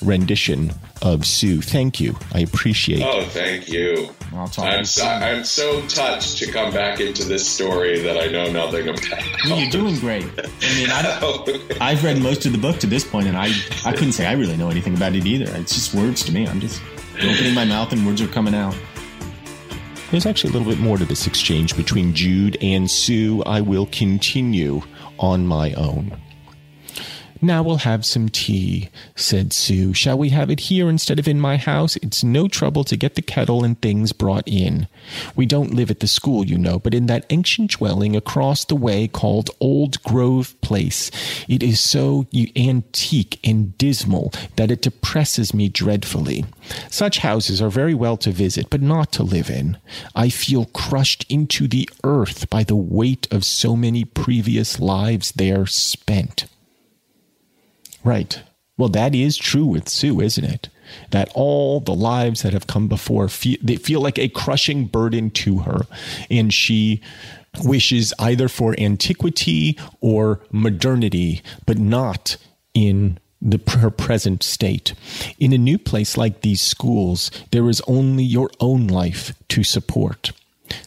rendition 0.00 0.72
of 1.02 1.26
Sue. 1.26 1.60
Thank 1.60 2.00
you. 2.00 2.16
I 2.32 2.40
appreciate 2.40 3.02
Oh, 3.02 3.24
thank 3.24 3.68
you. 3.68 4.08
I'll 4.34 4.48
talk 4.48 4.64
I'm 4.64 4.84
so, 4.84 5.04
I'm 5.04 5.44
so 5.44 5.86
touched 5.88 6.38
to 6.38 6.50
come 6.50 6.72
back 6.72 7.00
into 7.00 7.24
this 7.24 7.46
story 7.46 7.98
that 8.00 8.18
I 8.18 8.26
know 8.28 8.50
nothing 8.50 8.88
about. 8.88 9.44
You're 9.44 9.70
doing 9.70 9.98
great. 9.98 10.24
I 10.24 10.74
mean, 10.76 10.88
I, 10.90 11.76
I've 11.80 12.02
read 12.02 12.18
most 12.22 12.46
of 12.46 12.52
the 12.52 12.58
book 12.58 12.78
to 12.78 12.86
this 12.86 13.04
point, 13.04 13.26
and 13.26 13.36
I, 13.36 13.50
I 13.84 13.92
couldn't 13.92 14.12
say 14.12 14.26
I 14.26 14.32
really 14.32 14.56
know 14.56 14.70
anything 14.70 14.94
about 14.94 15.14
it 15.14 15.26
either. 15.26 15.50
It's 15.56 15.74
just 15.74 15.94
words 15.94 16.24
to 16.24 16.32
me. 16.32 16.46
I'm 16.46 16.60
just 16.60 16.80
opening 17.22 17.54
my 17.54 17.64
mouth 17.64 17.92
and 17.92 18.06
words 18.06 18.20
are 18.20 18.28
coming 18.28 18.54
out. 18.54 18.76
There's 20.10 20.26
actually 20.26 20.50
a 20.50 20.52
little 20.52 20.68
bit 20.68 20.80
more 20.80 20.98
to 20.98 21.04
this 21.04 21.26
exchange 21.26 21.76
between 21.76 22.14
Jude 22.14 22.56
and 22.60 22.90
Sue. 22.90 23.42
I 23.44 23.60
will 23.60 23.86
continue 23.86 24.82
on 25.18 25.46
my 25.46 25.72
own. 25.72 26.16
Now 27.44 27.62
we'll 27.62 27.76
have 27.76 28.06
some 28.06 28.30
tea, 28.30 28.88
said 29.16 29.52
Sue. 29.52 29.92
Shall 29.92 30.16
we 30.16 30.30
have 30.30 30.48
it 30.48 30.60
here 30.60 30.88
instead 30.88 31.18
of 31.18 31.28
in 31.28 31.38
my 31.38 31.58
house? 31.58 31.94
It's 31.96 32.24
no 32.24 32.48
trouble 32.48 32.84
to 32.84 32.96
get 32.96 33.16
the 33.16 33.22
kettle 33.22 33.62
and 33.62 33.78
things 33.78 34.14
brought 34.14 34.48
in. 34.48 34.88
We 35.36 35.44
don't 35.44 35.74
live 35.74 35.90
at 35.90 36.00
the 36.00 36.06
school, 36.06 36.46
you 36.46 36.56
know, 36.56 36.78
but 36.78 36.94
in 36.94 37.04
that 37.04 37.26
ancient 37.28 37.72
dwelling 37.72 38.16
across 38.16 38.64
the 38.64 38.74
way 38.74 39.08
called 39.08 39.50
Old 39.60 40.02
Grove 40.04 40.58
Place. 40.62 41.10
It 41.46 41.62
is 41.62 41.80
so 41.80 42.26
antique 42.56 43.40
and 43.44 43.76
dismal 43.76 44.32
that 44.56 44.70
it 44.70 44.80
depresses 44.80 45.52
me 45.52 45.68
dreadfully. 45.68 46.46
Such 46.88 47.18
houses 47.18 47.60
are 47.60 47.68
very 47.68 47.94
well 47.94 48.16
to 48.16 48.30
visit, 48.30 48.70
but 48.70 48.80
not 48.80 49.12
to 49.12 49.22
live 49.22 49.50
in. 49.50 49.76
I 50.14 50.30
feel 50.30 50.64
crushed 50.64 51.26
into 51.28 51.68
the 51.68 51.90
earth 52.04 52.48
by 52.48 52.64
the 52.64 52.74
weight 52.74 53.28
of 53.30 53.44
so 53.44 53.76
many 53.76 54.06
previous 54.06 54.80
lives 54.80 55.32
there 55.32 55.66
spent. 55.66 56.46
Right. 58.04 58.40
Well, 58.76 58.88
that 58.90 59.14
is 59.14 59.36
true 59.36 59.66
with 59.66 59.88
Sue, 59.88 60.20
isn't 60.20 60.44
it? 60.44 60.68
That 61.10 61.30
all 61.34 61.80
the 61.80 61.94
lives 61.94 62.42
that 62.42 62.52
have 62.52 62.66
come 62.66 62.88
before 62.88 63.28
feel, 63.28 63.56
they 63.62 63.76
feel 63.76 64.00
like 64.00 64.18
a 64.18 64.28
crushing 64.28 64.86
burden 64.86 65.30
to 65.30 65.60
her, 65.60 65.82
and 66.30 66.52
she 66.52 67.00
wishes 67.62 68.12
either 68.18 68.48
for 68.48 68.74
antiquity 68.78 69.78
or 70.00 70.40
modernity, 70.50 71.42
but 71.66 71.78
not 71.78 72.36
in 72.74 73.18
the 73.40 73.60
her 73.78 73.90
present 73.90 74.42
state. 74.42 74.94
In 75.38 75.52
a 75.52 75.58
new 75.58 75.78
place 75.78 76.16
like 76.16 76.40
these 76.40 76.60
schools, 76.60 77.30
there 77.52 77.68
is 77.68 77.82
only 77.86 78.24
your 78.24 78.50
own 78.58 78.88
life 78.88 79.34
to 79.48 79.62
support. 79.62 80.32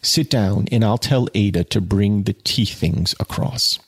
Sit 0.01 0.29
down, 0.29 0.67
and 0.71 0.83
I'll 0.83 0.97
tell 0.97 1.29
Ada 1.33 1.63
to 1.65 1.79
bring 1.79 2.23
the 2.23 2.33
tea 2.33 2.65
things 2.65 3.15
across. 3.19 3.79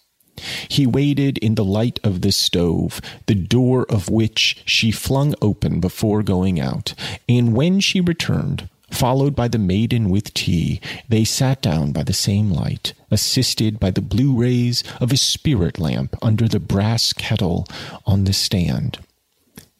He 0.68 0.86
waited 0.86 1.38
in 1.40 1.56
the 1.56 1.66
light 1.66 2.00
of 2.04 2.22
the 2.22 2.32
stove, 2.32 3.02
the 3.26 3.36
door 3.36 3.86
of 3.90 4.10
which 4.10 4.62
she 4.66 4.92
flung 4.92 5.36
open 5.42 5.80
before 5.80 6.24
going 6.24 6.60
out, 6.60 6.94
and 7.28 7.54
when 7.54 7.80
she 7.80 8.02
returned, 8.02 8.70
followed 8.92 9.36
by 9.36 9.48
the 9.48 9.60
maiden 9.60 10.10
with 10.10 10.34
tea, 10.34 10.80
they 11.08 11.24
sat 11.24 11.62
down 11.62 11.92
by 11.92 12.04
the 12.04 12.14
same 12.14 12.50
light, 12.50 12.94
assisted 13.12 13.80
by 13.80 13.92
the 13.92 14.02
blue 14.02 14.36
rays 14.36 14.84
of 15.00 15.12
a 15.12 15.18
spirit 15.18 15.80
lamp 15.80 16.16
under 16.22 16.48
the 16.48 16.60
brass 16.60 17.14
kettle 17.14 17.68
on 18.06 18.24
the 18.24 18.34
stand. 18.34 19.00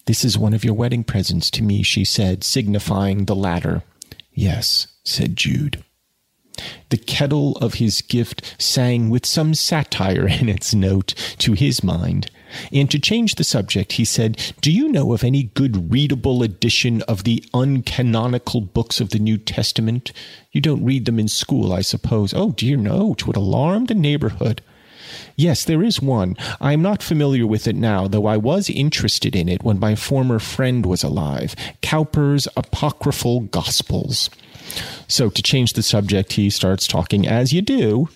This 0.06 0.26
is 0.26 0.38
one 0.38 0.54
of 0.54 0.64
your 0.64 0.74
wedding 0.74 1.04
presents 1.04 1.52
to 1.52 1.64
me, 1.64 1.84
she 1.84 2.04
said, 2.04 2.44
signifying 2.44 3.26
the 3.26 3.36
latter. 3.36 3.84
Yes, 4.34 4.88
said 5.04 5.36
Jude. 5.36 5.84
The 6.90 6.98
kettle 6.98 7.58
of 7.58 7.76
his 7.76 8.02
gift 8.02 8.56
sang 8.58 9.10
with 9.10 9.26
some 9.26 9.54
satire 9.54 10.28
in 10.28 10.50
its 10.50 10.74
note 10.74 11.14
to 11.40 11.54
his 11.54 11.84
mind. 11.84 12.32
And 12.72 12.90
to 12.90 13.00
change 13.00 13.36
the 13.36 13.44
subject, 13.44 13.94
he 13.94 14.06
said, 14.06 14.42
Do 14.62 14.72
you 14.72 14.90
know 14.90 15.14
of 15.14 15.24
any 15.24 15.44
good 15.44 15.92
readable 15.92 16.42
edition 16.42 17.02
of 17.04 17.24
the 17.24 17.44
uncanonical 17.54 18.74
books 18.74 19.00
of 19.00 19.10
the 19.10 19.20
New 19.20 19.38
Testament? 19.38 20.12
You 20.52 20.62
don't 20.62 20.84
read 20.84 21.06
them 21.06 21.20
in 21.20 21.28
school, 21.28 21.72
I 21.72 21.82
suppose. 21.82 22.34
Oh, 22.34 22.52
dear, 22.52 22.78
no. 22.78 23.14
It 23.14 23.28
would 23.28 23.36
alarm 23.36 23.86
the 23.86 23.94
neighborhood. 23.94 24.62
Yes, 25.36 25.64
there 25.64 25.84
is 25.84 26.02
one. 26.02 26.36
I 26.60 26.74
am 26.74 26.82
not 26.82 27.02
familiar 27.02 27.48
with 27.48 27.68
it 27.68 27.76
now, 27.76 28.08
though 28.08 28.26
I 28.26 28.38
was 28.38 28.70
interested 28.70 29.36
in 29.36 29.48
it 29.50 29.64
when 29.64 29.80
my 29.80 29.96
former 29.96 30.40
friend 30.40 30.86
was 30.86 31.04
alive. 31.04 31.56
Cowper's 31.82 32.48
Apocryphal 32.56 33.42
Gospels. 33.42 34.30
So, 35.08 35.30
to 35.30 35.42
change 35.42 35.74
the 35.74 35.84
subject, 35.84 36.34
he 36.34 36.50
starts 36.50 36.88
talking, 36.88 37.28
as 37.28 37.54
you 37.54 37.62
do, 37.62 38.10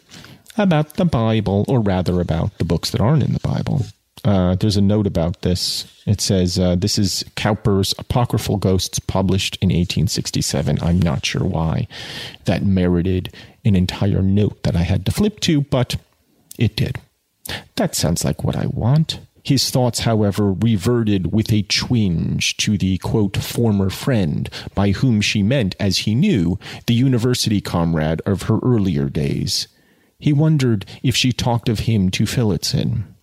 about 0.57 0.95
the 0.95 1.05
Bible, 1.05 1.65
or 1.67 1.79
rather 1.79 2.21
about 2.21 2.57
the 2.57 2.65
books 2.65 2.91
that 2.91 3.01
aren't 3.01 3.23
in 3.23 3.33
the 3.33 3.39
Bible. 3.39 3.85
Uh, 4.25 4.55
there's 4.55 4.77
a 4.77 4.81
note 4.81 5.05
about 5.05 5.41
this. 5.41 5.85
It 6.05 6.21
says, 6.21 6.57
uh, 6.57 6.75
This 6.75 6.97
is 6.97 7.25
Cowper's 7.35 7.93
Apocryphal 7.97 8.57
Gospels, 8.57 8.99
published 8.99 9.57
in 9.57 9.67
1867. 9.67 10.79
I'm 10.81 11.01
not 11.01 11.25
sure 11.25 11.43
why 11.43 11.87
that 12.45 12.63
merited 12.63 13.33
an 13.65 13.75
entire 13.75 14.21
note 14.21 14.63
that 14.63 14.75
I 14.75 14.83
had 14.83 15.05
to 15.07 15.11
flip 15.11 15.39
to, 15.41 15.61
but 15.61 15.97
it 16.57 16.75
did. 16.75 16.99
That 17.75 17.95
sounds 17.95 18.23
like 18.23 18.43
what 18.43 18.55
I 18.55 18.67
want. 18.67 19.19
His 19.43 19.69
thoughts, 19.69 19.99
however, 19.99 20.53
reverted 20.53 21.33
with 21.33 21.51
a 21.51 21.63
twinge 21.63 22.55
to 22.57 22.77
the 22.77 22.97
quote, 22.99 23.37
former 23.37 23.89
friend, 23.89 24.49
by 24.73 24.91
whom 24.91 25.19
she 25.19 25.43
meant, 25.43 25.75
as 25.79 25.99
he 25.99 26.15
knew, 26.15 26.57
the 26.87 26.93
university 26.93 27.59
comrade 27.59 28.21
of 28.25 28.43
her 28.43 28.59
earlier 28.63 29.09
days. 29.09 29.67
He 30.17 30.31
wondered 30.31 30.85
if 31.03 31.15
she 31.15 31.33
talked 31.33 31.67
of 31.67 31.79
him 31.79 32.09
to 32.11 32.25
Phillotson. 32.25 33.13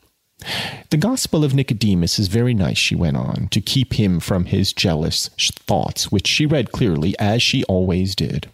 The 0.91 0.99
Gospel 0.99 1.45
of 1.45 1.55
Nicodemus 1.55 2.19
is 2.19 2.29
very 2.29 2.55
nice, 2.55 2.79
she 2.79 2.95
went 2.95 3.17
on, 3.17 3.49
to 3.51 3.61
keep 3.61 3.95
him 3.95 4.21
from 4.21 4.47
his 4.47 4.73
jealous 4.73 5.29
thoughts, 5.39 6.13
which 6.13 6.27
she 6.27 6.45
read 6.45 6.73
clearly, 6.73 7.15
as 7.19 7.43
she 7.43 7.65
always 7.65 8.15
did. 8.15 8.49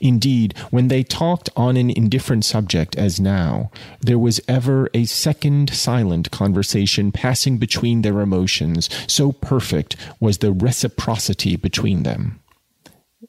Indeed, 0.00 0.54
when 0.70 0.88
they 0.88 1.02
talked 1.02 1.50
on 1.56 1.76
an 1.76 1.90
indifferent 1.90 2.44
subject 2.44 2.96
as 2.96 3.20
now, 3.20 3.70
there 4.00 4.18
was 4.18 4.40
ever 4.48 4.88
a 4.94 5.04
second 5.04 5.72
silent 5.74 6.30
conversation 6.30 7.12
passing 7.12 7.58
between 7.58 8.02
their 8.02 8.20
emotions, 8.20 8.88
so 9.06 9.32
perfect 9.32 9.96
was 10.20 10.38
the 10.38 10.52
reciprocity 10.52 11.56
between 11.56 12.02
them. 12.02 12.40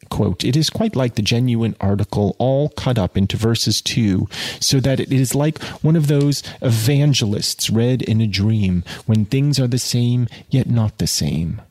Quote, 0.10 0.44
it 0.44 0.56
is 0.56 0.70
quite 0.70 0.96
like 0.96 1.16
the 1.16 1.22
genuine 1.22 1.76
article, 1.80 2.36
all 2.40 2.70
cut 2.70 2.98
up 2.98 3.18
into 3.18 3.38
verses 3.38 3.82
too, 3.82 4.28
so 4.60 4.80
that 4.80 5.00
it 5.00 5.12
is 5.12 5.36
like 5.36 5.62
one 5.82 5.96
of 5.96 6.08
those 6.08 6.44
evangelists 6.62 7.70
read 7.70 8.02
in 8.02 8.20
a 8.20 8.28
dream, 8.28 8.84
when 9.06 9.26
things 9.26 9.60
are 9.60 9.68
the 9.68 9.80
same, 9.80 10.28
yet 10.50 10.68
not 10.68 10.98
the 10.98 11.08
same. 11.08 11.62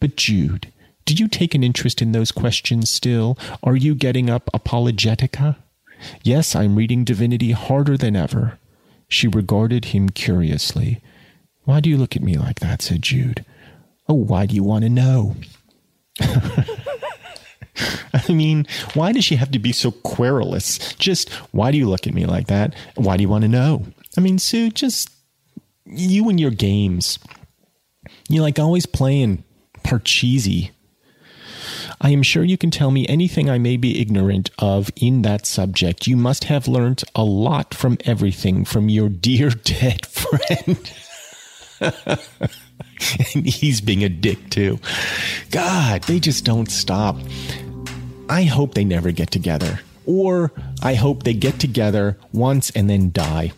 But 0.00 0.16
Jude, 0.16 0.72
do 1.04 1.14
you 1.14 1.28
take 1.28 1.54
an 1.54 1.62
interest 1.62 2.00
in 2.00 2.12
those 2.12 2.32
questions 2.32 2.90
still? 2.90 3.38
Are 3.62 3.76
you 3.76 3.94
getting 3.94 4.30
up 4.30 4.48
apologetics? 4.54 5.38
Yes, 6.22 6.54
I'm 6.54 6.76
reading 6.76 7.04
divinity 7.04 7.52
harder 7.52 7.96
than 7.96 8.16
ever. 8.16 8.58
She 9.08 9.28
regarded 9.28 9.86
him 9.86 10.08
curiously. 10.08 11.00
Why 11.64 11.80
do 11.80 11.88
you 11.88 11.96
look 11.96 12.16
at 12.16 12.22
me 12.22 12.36
like 12.36 12.60
that? 12.60 12.82
said 12.82 13.02
Jude. 13.02 13.44
Oh, 14.08 14.14
why 14.14 14.46
do 14.46 14.54
you 14.54 14.62
want 14.62 14.84
to 14.84 14.90
know? 14.90 15.36
I 16.20 18.32
mean, 18.32 18.66
why 18.94 19.12
does 19.12 19.24
she 19.24 19.36
have 19.36 19.50
to 19.52 19.58
be 19.58 19.72
so 19.72 19.90
querulous? 19.90 20.94
Just, 20.94 21.30
why 21.52 21.70
do 21.70 21.78
you 21.78 21.88
look 21.88 22.06
at 22.06 22.14
me 22.14 22.26
like 22.26 22.46
that? 22.46 22.74
Why 22.94 23.16
do 23.16 23.22
you 23.22 23.28
want 23.28 23.42
to 23.42 23.48
know? 23.48 23.86
I 24.16 24.20
mean, 24.20 24.38
Sue, 24.38 24.70
just 24.70 25.10
you 25.84 26.28
and 26.28 26.38
your 26.38 26.50
games. 26.50 27.18
You're 28.28 28.42
like 28.42 28.58
always 28.58 28.86
playing 28.86 29.44
Parcheesi. 29.82 30.70
I 32.00 32.10
am 32.10 32.22
sure 32.22 32.44
you 32.44 32.58
can 32.58 32.70
tell 32.70 32.90
me 32.90 33.06
anything 33.08 33.48
I 33.48 33.58
may 33.58 33.76
be 33.76 34.00
ignorant 34.00 34.50
of 34.58 34.90
in 34.96 35.22
that 35.22 35.46
subject. 35.46 36.06
You 36.06 36.16
must 36.16 36.44
have 36.44 36.68
learnt 36.68 37.04
a 37.14 37.24
lot 37.24 37.74
from 37.74 37.98
everything 38.04 38.64
from 38.64 38.88
your 38.88 39.08
dear 39.08 39.50
dead 39.64 40.06
friend. 40.06 40.92
and 43.34 43.46
he's 43.46 43.80
being 43.80 44.04
a 44.04 44.08
dick 44.08 44.50
too. 44.50 44.78
God, 45.50 46.02
they 46.04 46.20
just 46.20 46.44
don't 46.44 46.70
stop. 46.70 47.16
I 48.28 48.44
hope 48.44 48.74
they 48.74 48.84
never 48.84 49.10
get 49.12 49.30
together. 49.30 49.80
Or 50.06 50.52
I 50.82 50.94
hope 50.94 51.22
they 51.22 51.34
get 51.34 51.58
together 51.58 52.18
once 52.32 52.70
and 52.70 52.88
then 52.88 53.10
die. 53.12 53.52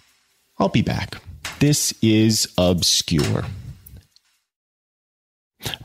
I'll 0.58 0.68
be 0.68 0.82
back. 0.82 1.16
This 1.58 1.94
is 2.02 2.52
Obscure. 2.58 3.44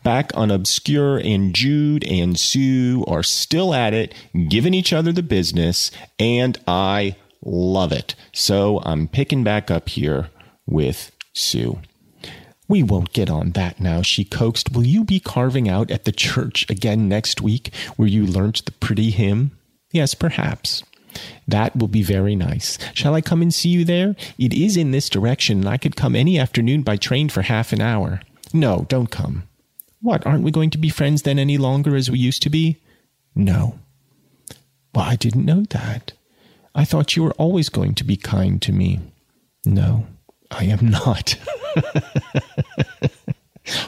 Back 0.04 0.32
on 0.36 0.52
Obscure, 0.52 1.18
and 1.18 1.54
Jude 1.54 2.04
and 2.06 2.40
Sue 2.40 3.04
are 3.08 3.24
still 3.24 3.74
at 3.74 3.94
it, 3.94 4.14
giving 4.50 4.74
each 4.74 4.94
other 4.94 5.12
the 5.12 5.24
business, 5.24 5.92
and 6.20 6.58
I 6.68 7.16
love 7.44 7.92
it. 7.92 8.16
So 8.34 8.82
I'm 8.84 9.08
picking 9.08 9.44
back 9.44 9.72
up 9.72 9.90
here 9.90 10.30
with 10.66 11.12
Sue. 11.34 11.80
We 12.68 12.84
won't 12.84 13.12
get 13.12 13.30
on 13.30 13.52
that 13.52 13.82
now, 13.82 14.02
she 14.02 14.24
coaxed. 14.24 14.72
Will 14.72 14.86
you 14.86 15.04
be 15.04 15.20
carving 15.20 15.68
out 15.68 15.92
at 15.92 16.06
the 16.06 16.14
church 16.14 16.66
again 16.70 17.10
next 17.10 17.42
week 17.42 17.74
where 17.98 18.08
you 18.08 18.26
learnt 18.26 18.64
the 18.64 18.72
pretty 18.72 19.12
hymn? 19.12 19.52
Yes, 19.92 20.14
perhaps. 20.14 20.84
That 21.46 21.76
will 21.76 21.90
be 21.90 22.04
very 22.04 22.34
nice. 22.34 22.78
Shall 22.94 23.14
I 23.14 23.20
come 23.20 23.42
and 23.42 23.54
see 23.54 23.68
you 23.68 23.84
there? 23.84 24.16
It 24.38 24.54
is 24.54 24.78
in 24.78 24.92
this 24.92 25.10
direction, 25.10 25.60
and 25.60 25.68
I 25.68 25.76
could 25.76 25.98
come 25.98 26.16
any 26.16 26.40
afternoon 26.40 26.84
by 26.84 26.96
train 26.96 27.28
for 27.28 27.42
half 27.42 27.74
an 27.74 27.82
hour. 27.82 28.22
No, 28.54 28.86
don't 28.88 29.12
come. 29.12 29.44
What, 30.02 30.26
aren't 30.26 30.44
we 30.44 30.52
going 30.52 30.72
to 30.72 30.78
be 30.78 30.90
friends 30.90 31.22
then 31.22 31.38
any 31.38 31.58
longer 31.58 31.96
as 31.96 32.10
we 32.10 32.18
used 32.18 32.42
to 32.44 32.50
be? 32.50 32.78
No. 33.36 33.80
Well, 34.94 35.06
I 35.06 35.16
didn't 35.16 35.46
know 35.46 35.64
that. 35.70 36.14
I 36.74 36.86
thought 36.86 37.16
you 37.16 37.24
were 37.24 37.34
always 37.34 37.70
going 37.70 37.96
to 37.96 38.04
be 38.04 38.18
kind 38.18 38.62
to 38.64 38.72
me. 38.72 39.00
No, 39.66 40.08
I 40.50 40.66
am 40.66 40.88
not. 40.88 41.36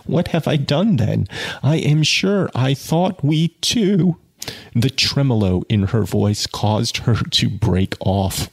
what 0.06 0.30
have 0.30 0.48
I 0.48 0.56
done 0.56 0.98
then? 0.98 1.28
I 1.64 1.78
am 1.78 2.04
sure 2.04 2.50
I 2.54 2.74
thought 2.74 3.24
we 3.24 3.50
too. 3.62 4.18
The 4.76 4.90
tremolo 4.90 5.64
in 5.70 5.84
her 5.88 6.04
voice 6.04 6.46
caused 6.46 6.98
her 6.98 7.16
to 7.16 7.50
break 7.50 7.96
off. 8.02 8.50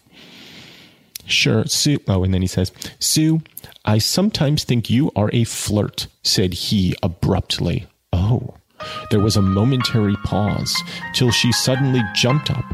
Sure, 1.27 1.66
Sue. 1.66 1.99
Oh, 2.09 2.25
and 2.25 2.33
then 2.33 2.42
he 2.42 2.49
says, 2.49 2.73
Sue, 2.99 3.42
I 3.85 3.99
sometimes 3.99 4.64
think 4.64 4.90
you 4.90 5.11
are 5.16 5.31
a 5.33 5.45
flirt, 5.45 6.07
said 6.23 6.53
he 6.53 6.95
abruptly. 7.03 7.87
Oh. 8.12 8.55
There 9.11 9.21
was 9.21 9.37
a 9.37 9.43
momentary 9.43 10.16
pause, 10.25 10.75
till 11.14 11.31
she 11.31 11.53
suddenly 11.53 12.03
jumped 12.14 12.51
up, 12.51 12.64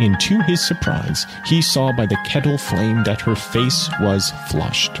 and 0.00 0.18
to 0.20 0.40
his 0.42 0.64
surprise, 0.64 1.26
he 1.46 1.62
saw 1.62 1.92
by 1.92 2.06
the 2.06 2.18
kettle 2.24 2.58
flame 2.58 3.04
that 3.04 3.20
her 3.20 3.36
face 3.36 3.88
was 4.00 4.32
flushed. 4.48 5.00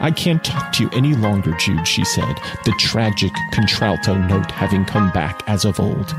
I 0.00 0.10
can't 0.10 0.42
talk 0.42 0.72
to 0.72 0.84
you 0.84 0.90
any 0.92 1.14
longer, 1.14 1.52
Jude, 1.58 1.86
she 1.86 2.04
said, 2.04 2.36
the 2.64 2.74
tragic 2.78 3.32
contralto 3.52 4.16
note 4.16 4.50
having 4.50 4.84
come 4.84 5.10
back 5.10 5.42
as 5.46 5.64
of 5.64 5.78
old. 5.78 6.14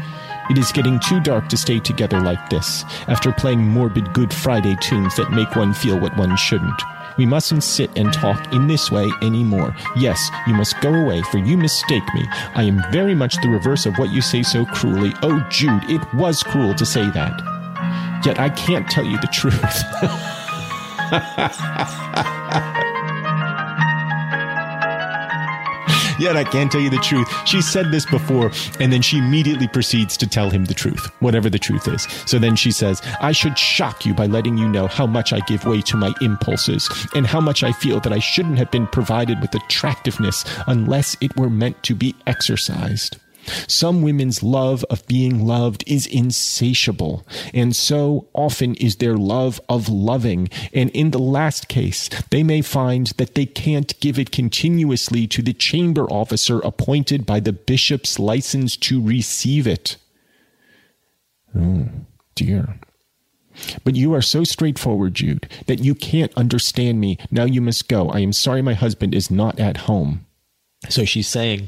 It 0.50 0.58
is 0.58 0.72
getting 0.72 1.00
too 1.00 1.20
dark 1.20 1.48
to 1.50 1.58
stay 1.58 1.80
together 1.80 2.20
like 2.20 2.50
this, 2.50 2.84
after 3.08 3.32
playing 3.32 3.68
morbid 3.68 4.14
Good 4.14 4.34
Friday 4.34 4.76
tunes 4.82 5.16
that 5.16 5.32
make 5.32 5.56
one 5.56 5.74
feel 5.74 6.00
what 6.00 6.16
one 6.18 6.36
shouldn't. 6.38 6.82
We 7.20 7.26
mustn't 7.26 7.66
sit 7.66 7.92
and 7.98 8.14
talk 8.14 8.54
in 8.54 8.68
this 8.68 8.90
way 8.90 9.12
any 9.22 9.44
more. 9.44 9.76
Yes, 9.98 10.32
you 10.48 10.54
must 10.54 10.80
go 10.80 10.94
away, 10.94 11.22
for 11.24 11.38
you 11.38 11.58
mistake 11.58 12.06
me. 12.14 12.24
I 12.56 12.64
am 12.64 12.82
very 12.94 13.14
much 13.14 13.36
the 13.42 13.50
reverse 13.50 13.86
of 13.86 13.98
what 13.98 14.14
you 14.14 14.22
say 14.22 14.42
so 14.42 14.64
cruelly. 14.64 15.12
Oh, 15.22 15.46
Jude, 15.50 15.84
it 15.90 16.02
was 16.14 16.42
cruel 16.42 16.74
to 16.76 16.86
say 16.86 17.10
that. 17.10 18.22
Yet 18.26 18.40
I 18.40 18.48
can't 18.48 18.90
tell 18.90 19.04
you 19.04 19.20
the 19.20 19.28
truth. 19.28 19.60
Yet 26.20 26.36
I 26.36 26.44
can't 26.44 26.72
tell 26.72 26.82
you 26.82 26.90
the 26.90 26.98
truth. 26.98 27.28
She 27.48 27.62
said 27.62 27.92
this 27.92 28.06
before, 28.06 28.52
and 28.80 28.92
then 28.92 29.02
she 29.02 29.18
immediately 29.18 29.68
proceeds 29.68 30.18
to 30.18 30.28
tell 30.28 30.50
him 30.50 30.66
the 30.66 30.74
truth, 30.74 31.10
whatever 31.20 31.50
the 31.50 31.60
truth 31.60 31.88
is. 31.88 32.04
So 32.26 32.38
then 32.38 32.56
she 32.56 32.72
says, 32.72 33.02
I 33.22 33.32
should 33.32 33.58
shock 33.58 34.06
you 34.06 34.14
by 34.14 34.26
letting 34.26 34.58
you 34.58 34.68
know 34.68 34.88
how 34.88 35.08
much 35.08 35.34
I 35.34 35.40
give 35.42 35.66
way 35.66 35.82
to 35.82 35.98
my 35.98 36.14
impulses, 36.22 36.90
and 37.16 37.26
how 37.26 37.40
much 37.40 37.64
I 37.64 37.72
feel 37.72 38.00
that 38.02 38.14
I 38.14 38.20
shouldn't 38.20 38.58
have 38.58 38.72
been 38.72 38.88
provided 38.88 39.40
with 39.42 39.56
attractiveness 39.56 40.44
unless 40.68 41.16
it 41.22 41.36
were 41.38 41.50
meant 41.50 41.82
to 41.84 41.96
be 41.96 42.16
exercised. 42.28 43.18
Some 43.68 44.02
women's 44.02 44.44
love 44.44 44.84
of 44.90 45.06
being 45.08 45.46
loved 45.46 45.84
is 45.88 46.06
insatiable, 46.06 47.26
and 47.54 47.76
so 47.76 48.28
often 48.34 48.76
is 48.76 48.98
their 48.98 49.16
love 49.18 49.60
of 49.70 49.90
loving. 49.90 50.50
And 50.74 50.90
in 50.92 51.12
the 51.12 51.20
last 51.20 51.68
case, 51.68 52.10
they 52.30 52.44
may 52.44 52.62
find 52.62 53.08
that 53.18 53.36
they 53.36 53.46
can't 53.46 54.00
give 54.00 54.20
it 54.20 54.32
continuously 54.32 55.28
to 55.28 55.42
the 55.42 55.54
chamber 55.54 56.06
officer 56.06 56.60
appointed 56.60 57.26
by 57.26 57.40
the 57.40 57.54
bishop's 57.54 58.20
license 58.20 58.78
to 58.78 59.02
receive 59.02 59.68
it. 59.68 59.98
Oh, 61.56 61.90
dear. 62.36 62.80
But 63.84 63.96
you 63.96 64.14
are 64.14 64.22
so 64.22 64.44
straightforward, 64.44 65.16
Jude, 65.16 65.50
that 65.68 65.80
you 65.80 65.96
can't 65.96 66.34
understand 66.36 67.00
me. 67.00 67.18
Now 67.30 67.44
you 67.44 67.62
must 67.62 67.90
go. 67.90 68.10
I 68.10 68.20
am 68.20 68.34
sorry 68.34 68.62
my 68.62 68.74
husband 68.74 69.14
is 69.14 69.30
not 69.30 69.60
at 69.60 69.78
home. 69.78 70.26
So 70.88 71.04
she's 71.04 71.28
saying, 71.28 71.68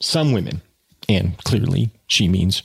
some 0.00 0.32
women 0.32 0.62
and 1.08 1.36
clearly 1.44 1.90
she 2.06 2.28
means 2.28 2.62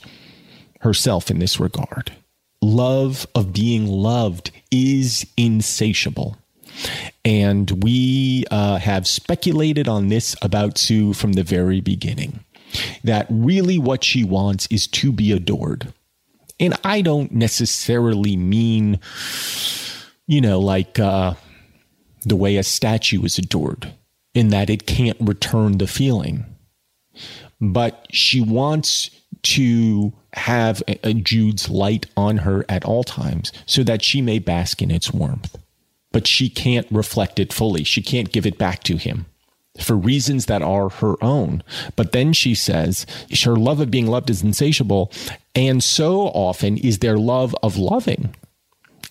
herself 0.80 1.30
in 1.30 1.38
this 1.38 1.58
regard. 1.58 2.12
Love 2.60 3.26
of 3.34 3.52
being 3.52 3.86
loved 3.86 4.50
is 4.70 5.26
insatiable. 5.36 6.36
And 7.24 7.82
we 7.82 8.44
uh, 8.50 8.78
have 8.78 9.06
speculated 9.06 9.88
on 9.88 10.08
this 10.08 10.34
about 10.42 10.78
Sue 10.78 11.12
from 11.12 11.32
the 11.32 11.44
very 11.44 11.80
beginning 11.80 12.40
that 13.04 13.26
really 13.30 13.78
what 13.78 14.02
she 14.02 14.24
wants 14.24 14.66
is 14.70 14.86
to 14.88 15.12
be 15.12 15.30
adored. 15.30 15.92
And 16.58 16.74
I 16.82 17.00
don't 17.00 17.32
necessarily 17.32 18.36
mean, 18.36 18.98
you 20.26 20.40
know, 20.40 20.58
like 20.58 20.98
uh, 20.98 21.34
the 22.22 22.36
way 22.36 22.56
a 22.56 22.62
statue 22.62 23.22
is 23.24 23.38
adored, 23.38 23.92
in 24.34 24.48
that 24.48 24.70
it 24.70 24.86
can't 24.86 25.16
return 25.20 25.78
the 25.78 25.86
feeling 25.86 26.44
but 27.60 28.06
she 28.10 28.40
wants 28.40 29.10
to 29.42 30.12
have 30.34 30.82
a, 30.88 31.08
a 31.08 31.14
Jude's 31.14 31.68
light 31.68 32.06
on 32.16 32.38
her 32.38 32.64
at 32.68 32.84
all 32.84 33.04
times 33.04 33.52
so 33.66 33.82
that 33.84 34.02
she 34.02 34.20
may 34.20 34.38
bask 34.38 34.82
in 34.82 34.90
its 34.90 35.12
warmth. 35.12 35.56
But 36.12 36.26
she 36.26 36.48
can't 36.48 36.86
reflect 36.90 37.38
it 37.38 37.52
fully. 37.52 37.84
She 37.84 38.02
can't 38.02 38.32
give 38.32 38.46
it 38.46 38.58
back 38.58 38.82
to 38.84 38.96
him 38.96 39.26
for 39.80 39.96
reasons 39.96 40.46
that 40.46 40.62
are 40.62 40.88
her 40.88 41.22
own. 41.22 41.62
But 41.96 42.12
then 42.12 42.32
she 42.32 42.54
says 42.54 43.06
her 43.44 43.56
love 43.56 43.80
of 43.80 43.90
being 43.90 44.06
loved 44.06 44.30
is 44.30 44.42
insatiable. 44.42 45.10
And 45.54 45.82
so 45.82 46.28
often 46.28 46.76
is 46.78 46.98
their 46.98 47.18
love 47.18 47.54
of 47.62 47.76
loving 47.76 48.34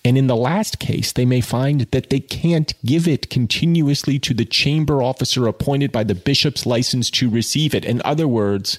and 0.04 0.18
in 0.18 0.26
the 0.26 0.36
last 0.36 0.78
case, 0.78 1.12
they 1.12 1.24
may 1.24 1.40
find 1.40 1.80
that 1.80 2.10
they 2.10 2.20
can't 2.20 2.74
give 2.84 3.08
it 3.08 3.30
continuously 3.30 4.18
to 4.18 4.34
the 4.34 4.44
chamber 4.44 5.02
officer 5.02 5.46
appointed 5.46 5.90
by 5.92 6.04
the 6.04 6.14
bishop's 6.14 6.66
license 6.66 7.10
to 7.12 7.30
receive 7.30 7.74
it. 7.74 7.86
In 7.86 8.02
other 8.04 8.28
words, 8.28 8.78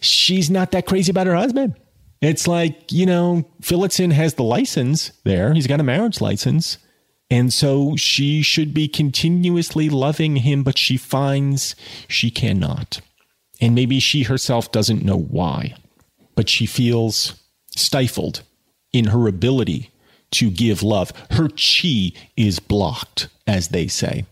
she's 0.00 0.48
not 0.48 0.70
that 0.70 0.86
crazy 0.86 1.10
about 1.10 1.26
her 1.26 1.34
husband. 1.34 1.74
It's 2.20 2.46
like, 2.46 2.92
you 2.92 3.04
know, 3.04 3.48
Phillotson 3.60 4.12
has 4.12 4.34
the 4.34 4.44
license 4.44 5.10
there, 5.24 5.54
he's 5.54 5.66
got 5.66 5.80
a 5.80 5.84
marriage 5.84 6.20
license. 6.20 6.78
And 7.30 7.52
so 7.52 7.94
she 7.96 8.40
should 8.40 8.72
be 8.72 8.88
continuously 8.88 9.90
loving 9.90 10.36
him, 10.36 10.62
but 10.62 10.78
she 10.78 10.96
finds 10.96 11.76
she 12.06 12.30
cannot. 12.30 13.00
And 13.60 13.74
maybe 13.74 14.00
she 14.00 14.22
herself 14.22 14.72
doesn't 14.72 15.04
know 15.04 15.18
why, 15.18 15.74
but 16.36 16.48
she 16.48 16.64
feels 16.64 17.34
stifled 17.76 18.42
in 18.92 19.06
her 19.08 19.28
ability 19.28 19.90
to 20.32 20.50
give 20.50 20.82
love. 20.82 21.12
Her 21.30 21.48
chi 21.48 22.12
is 22.36 22.58
blocked, 22.58 23.28
as 23.46 23.68
they 23.68 23.88
say. 23.88 24.24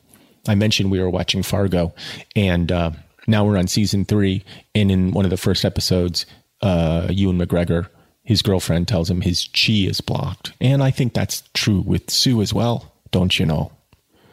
I 0.49 0.55
mentioned 0.55 0.91
we 0.91 1.01
were 1.01 1.11
watching 1.11 1.43
Fargo, 1.43 1.95
and 2.35 2.71
uh, 2.71 2.91
now 3.27 3.45
we're 3.45 3.59
on 3.59 3.67
season 3.67 4.05
three. 4.05 4.45
And 4.75 4.91
in 4.91 5.13
one 5.13 5.25
of 5.25 5.31
the 5.31 5.37
first 5.37 5.65
episodes, 5.65 6.27
uh, 6.63 7.09
Ewan 7.11 7.39
McGregor, 7.39 7.89
his 8.23 8.43
girlfriend, 8.43 8.89
tells 8.89 9.11
him 9.11 9.21
his 9.21 9.49
chi 9.49 9.73
is 9.89 10.01
blocked. 10.01 10.53
And 10.61 10.83
I 10.83 10.91
think 10.91 11.15
that's 11.15 11.43
true 11.55 11.81
with 11.81 12.11
Sue 12.11 12.43
as 12.43 12.53
well, 12.53 12.93
don't 13.11 13.39
you 13.39 13.47
know? 13.47 13.73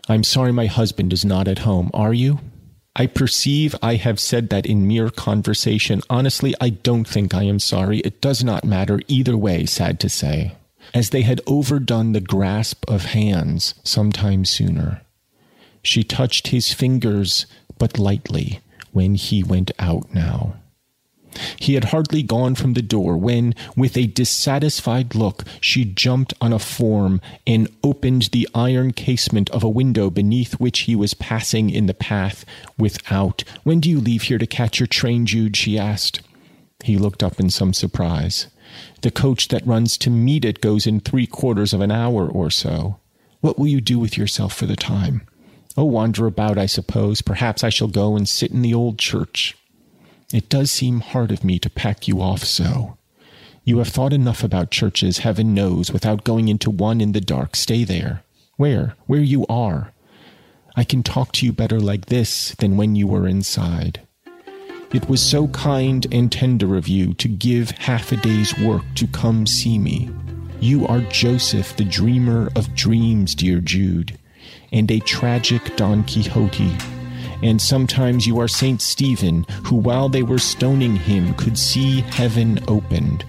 I'm 0.09 0.23
sorry 0.23 0.51
my 0.51 0.65
husband 0.65 1.13
is 1.13 1.23
not 1.23 1.47
at 1.47 1.59
home. 1.59 1.89
Are 1.93 2.13
you? 2.13 2.39
I 2.95 3.07
perceive 3.07 3.73
I 3.81 3.95
have 3.95 4.19
said 4.19 4.49
that 4.49 4.67
in 4.67 4.87
mere 4.87 5.09
conversation. 5.09 6.01
Honestly, 6.11 6.53
I 6.61 6.69
don't 6.69 7.07
think 7.07 7.33
I 7.33 7.43
am 7.43 7.57
sorry. 7.57 7.99
It 7.99 8.21
does 8.21 8.43
not 8.43 8.65
matter 8.65 8.99
either 9.07 9.35
way, 9.35 9.65
sad 9.65 9.99
to 10.01 10.09
say 10.09 10.55
as 10.93 11.09
they 11.09 11.21
had 11.21 11.41
overdone 11.47 12.11
the 12.11 12.21
grasp 12.21 12.83
of 12.89 13.05
hands 13.05 13.73
some 13.83 14.11
time 14.11 14.45
sooner. 14.45 15.01
She 15.81 16.03
touched 16.03 16.47
his 16.47 16.73
fingers 16.73 17.45
but 17.77 17.99
lightly 17.99 18.59
when 18.91 19.15
he 19.15 19.43
went 19.43 19.71
out 19.79 20.13
now. 20.13 20.55
He 21.57 21.73
had 21.73 21.85
hardly 21.85 22.21
gone 22.21 22.55
from 22.55 22.73
the 22.73 22.81
door 22.81 23.17
when, 23.17 23.55
with 23.75 23.97
a 23.97 24.05
dissatisfied 24.07 25.15
look, 25.15 25.43
she 25.59 25.83
jumped 25.83 26.33
on 26.39 26.53
a 26.53 26.59
form 26.59 27.21
and 27.47 27.69
opened 27.83 28.29
the 28.31 28.47
iron 28.53 28.93
casement 28.93 29.49
of 29.49 29.63
a 29.63 29.69
window 29.69 30.09
beneath 30.09 30.53
which 30.59 30.81
he 30.81 30.95
was 30.95 31.13
passing 31.15 31.69
in 31.69 31.87
the 31.87 31.93
path 31.93 32.45
without. 32.77 33.43
When 33.63 33.79
do 33.79 33.89
you 33.89 33.99
leave 33.99 34.23
here 34.23 34.37
to 34.37 34.45
catch 34.45 34.79
your 34.79 34.87
train, 34.87 35.25
Jude? 35.25 35.57
she 35.57 35.77
asked. 35.79 36.21
He 36.83 36.97
looked 36.97 37.23
up 37.23 37.39
in 37.39 37.49
some 37.49 37.73
surprise. 37.73 38.47
The 39.01 39.11
coach 39.11 39.49
that 39.49 39.65
runs 39.65 39.97
to 39.99 40.09
meet 40.09 40.45
it 40.45 40.61
goes 40.61 40.87
in 40.87 40.99
three 40.99 41.27
quarters 41.27 41.73
of 41.73 41.81
an 41.81 41.91
hour 41.91 42.27
or 42.27 42.49
so. 42.49 42.99
What 43.41 43.59
will 43.59 43.67
you 43.67 43.81
do 43.81 43.99
with 43.99 44.17
yourself 44.17 44.53
for 44.53 44.65
the 44.65 44.75
time? 44.75 45.27
Oh, 45.75 45.85
wander 45.85 46.27
about, 46.27 46.57
I 46.57 46.65
suppose. 46.65 47.21
Perhaps 47.21 47.63
I 47.63 47.69
shall 47.69 47.87
go 47.87 48.15
and 48.15 48.29
sit 48.29 48.51
in 48.51 48.61
the 48.61 48.73
old 48.73 48.99
church. 48.99 49.57
It 50.31 50.49
does 50.49 50.71
seem 50.71 51.01
hard 51.01 51.31
of 51.31 51.43
me 51.43 51.59
to 51.59 51.69
pack 51.69 52.07
you 52.07 52.21
off 52.21 52.43
so. 52.43 52.97
You 53.65 53.77
have 53.79 53.87
thought 53.87 54.13
enough 54.13 54.43
about 54.43 54.71
churches, 54.71 55.19
heaven 55.19 55.53
knows, 55.53 55.91
without 55.91 56.23
going 56.23 56.47
into 56.47 56.69
one 56.69 57.01
in 57.01 57.13
the 57.13 57.21
dark. 57.21 57.55
Stay 57.55 57.83
there. 57.83 58.23
Where? 58.57 58.95
Where 59.07 59.21
you 59.21 59.45
are. 59.47 59.93
I 60.75 60.83
can 60.83 61.03
talk 61.03 61.31
to 61.33 61.45
you 61.45 61.53
better 61.53 61.79
like 61.79 62.07
this 62.07 62.55
than 62.55 62.77
when 62.77 62.95
you 62.95 63.07
were 63.07 63.27
inside. 63.27 64.01
It 64.93 65.09
was 65.09 65.21
so 65.21 65.47
kind 65.49 66.05
and 66.11 66.31
tender 66.31 66.75
of 66.75 66.87
you 66.87 67.13
to 67.15 67.27
give 67.27 67.71
half 67.71 68.11
a 68.11 68.17
day's 68.17 68.57
work 68.59 68.83
to 68.95 69.07
come 69.07 69.45
see 69.45 69.77
me. 69.79 70.09
You 70.59 70.87
are 70.87 71.01
Joseph, 71.01 71.75
the 71.75 71.83
dreamer 71.83 72.49
of 72.55 72.73
dreams, 72.75 73.35
dear 73.35 73.59
Jude, 73.59 74.17
and 74.71 74.89
a 74.89 74.99
tragic 74.99 75.75
Don 75.75 76.03
Quixote 76.03 76.77
and 77.43 77.61
sometimes 77.61 78.25
you 78.25 78.39
are 78.39 78.47
Saint 78.47 78.81
Stephen, 78.81 79.45
who 79.65 79.75
while 79.75 80.07
they 80.07 80.23
were 80.23 80.39
stoning 80.39 80.95
him 80.95 81.33
could 81.33 81.57
see 81.57 81.99
heaven 82.01 82.57
opened. 82.69 83.25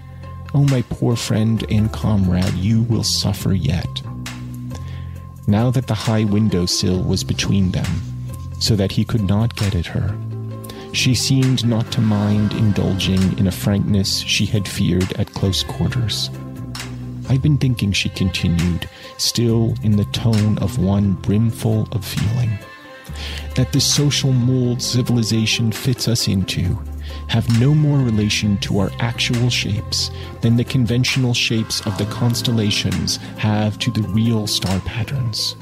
Oh, 0.53 0.63
my 0.63 0.83
poor 0.83 1.17
friend 1.17 1.65
and 1.69 1.91
comrade, 1.91 2.53
you 2.53 2.83
will 2.83 3.03
suffer 3.03 3.53
yet. 3.53 4.01
Now 5.47 5.69
that 5.71 5.87
the 5.87 5.93
high 5.93 6.23
window 6.23 6.65
sill 6.65 7.03
was 7.03 7.25
between 7.25 7.71
them, 7.71 7.85
so 8.59 8.77
that 8.77 8.93
he 8.93 9.03
could 9.03 9.23
not 9.23 9.55
get 9.57 9.75
at 9.75 9.85
her, 9.87 10.17
she 10.95 11.13
seemed 11.13 11.65
not 11.65 11.91
to 11.91 12.01
mind 12.01 12.53
indulging 12.53 13.37
in 13.37 13.47
a 13.47 13.51
frankness 13.51 14.19
she 14.19 14.45
had 14.45 14.67
feared 14.67 15.11
at 15.13 15.33
close 15.33 15.63
quarters. 15.63 16.29
I've 17.27 17.41
been 17.41 17.57
thinking, 17.57 17.91
she 17.91 18.09
continued, 18.09 18.89
still 19.17 19.73
in 19.83 19.97
the 19.97 20.05
tone 20.05 20.57
of 20.59 20.77
one 20.77 21.13
brimful 21.13 21.87
of 21.91 22.05
feeling 22.05 22.57
that 23.55 23.71
the 23.71 23.79
social 23.79 24.33
mold 24.33 24.81
civilization 24.81 25.71
fits 25.71 26.07
us 26.07 26.27
into 26.27 26.77
have 27.27 27.59
no 27.59 27.73
more 27.73 27.99
relation 27.99 28.57
to 28.57 28.79
our 28.79 28.91
actual 28.99 29.49
shapes 29.49 30.11
than 30.41 30.55
the 30.55 30.63
conventional 30.63 31.33
shapes 31.33 31.85
of 31.85 31.97
the 31.97 32.05
constellations 32.05 33.17
have 33.37 33.79
to 33.79 33.91
the 33.91 34.01
real 34.09 34.45
star 34.47 34.79
patterns. 34.81 35.55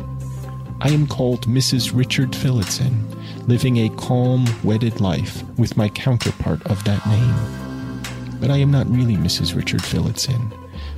I 0.82 0.90
am 0.90 1.08
called 1.08 1.48
Mrs. 1.48 1.96
Richard 1.96 2.36
Phillotson, 2.36 3.08
living 3.48 3.78
a 3.78 3.90
calm, 3.96 4.46
wedded 4.64 5.00
life 5.00 5.44
with 5.58 5.78
my 5.78 5.90
counterpart 5.90 6.62
of 6.68 6.84
that 6.84 7.06
name. 7.08 8.40
But 8.42 8.52
I 8.52 8.58
am 8.58 8.72
not 8.72 8.90
really 8.90 9.16
Mrs. 9.16 9.56
Richard 9.56 9.82
Phillotson, 9.82 10.54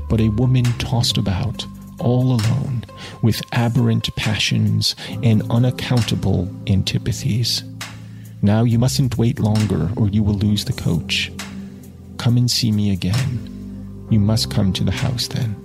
but 0.10 0.22
a 0.22 0.30
woman 0.30 0.66
tossed 0.80 1.18
about 1.18 1.66
all 2.00 2.34
alone, 2.34 2.84
with 3.22 3.42
aberrant 3.52 4.14
passions 4.16 4.96
and 5.24 5.50
unaccountable 5.52 6.50
antipathies. 6.68 7.64
Now 8.42 8.64
you 8.64 8.80
mustn't 8.80 9.18
wait 9.18 9.40
longer, 9.40 9.90
or 9.96 10.10
you 10.10 10.24
will 10.24 10.36
lose 10.36 10.66
the 10.66 10.74
coach. 10.74 11.32
Come 12.18 12.38
and 12.38 12.50
see 12.50 12.72
me 12.72 12.92
again. 12.92 14.08
You 14.10 14.20
must 14.20 14.52
come 14.52 14.74
to 14.74 14.84
the 14.84 14.92
house 14.92 15.28
then. 15.28 15.56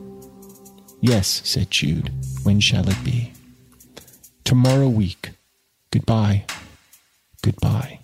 Yes, 1.00 1.42
said 1.44 1.70
Jude. 1.70 2.12
When 2.42 2.60
shall 2.60 2.88
it 2.88 3.04
be? 3.04 3.32
Tomorrow 4.50 4.88
week. 4.88 5.30
Goodbye. 5.92 6.44
Goodbye. 7.40 8.00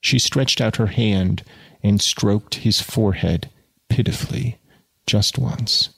She 0.00 0.18
stretched 0.18 0.62
out 0.62 0.76
her 0.76 0.86
hand 0.86 1.44
and 1.82 2.00
stroked 2.00 2.54
his 2.54 2.80
forehead 2.80 3.50
pitifully 3.90 4.56
just 5.06 5.36
once. 5.36 5.90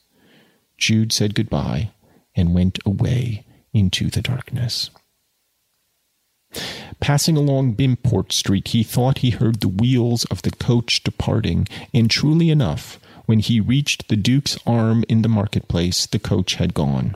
Jude 0.77 1.13
said 1.13 1.37
goodbye 1.37 1.93
and 2.35 2.53
went 2.53 2.81
away 2.85 3.47
into 3.73 4.11
the 4.11 4.23
darkness. 4.23 4.91
Passing 6.99 7.37
along 7.37 7.77
Bimport 7.77 8.33
Street, 8.33 8.67
he 8.67 8.83
thought 8.83 9.19
he 9.19 9.31
heard 9.31 9.61
the 9.61 9.69
wheels 9.69 10.25
of 10.33 10.43
the 10.43 10.51
coach 10.51 11.05
departing, 11.05 11.69
and 11.95 12.11
truly 12.11 12.51
enough, 12.51 12.99
when 13.27 13.39
he 13.39 13.61
reached 13.61 14.09
the 14.09 14.17
Duke's 14.17 14.59
Arm 14.67 15.05
in 15.09 15.23
the 15.23 15.29
marketplace, 15.29 16.07
the 16.07 16.19
coach 16.19 16.57
had 16.57 16.75
gone. 16.75 17.15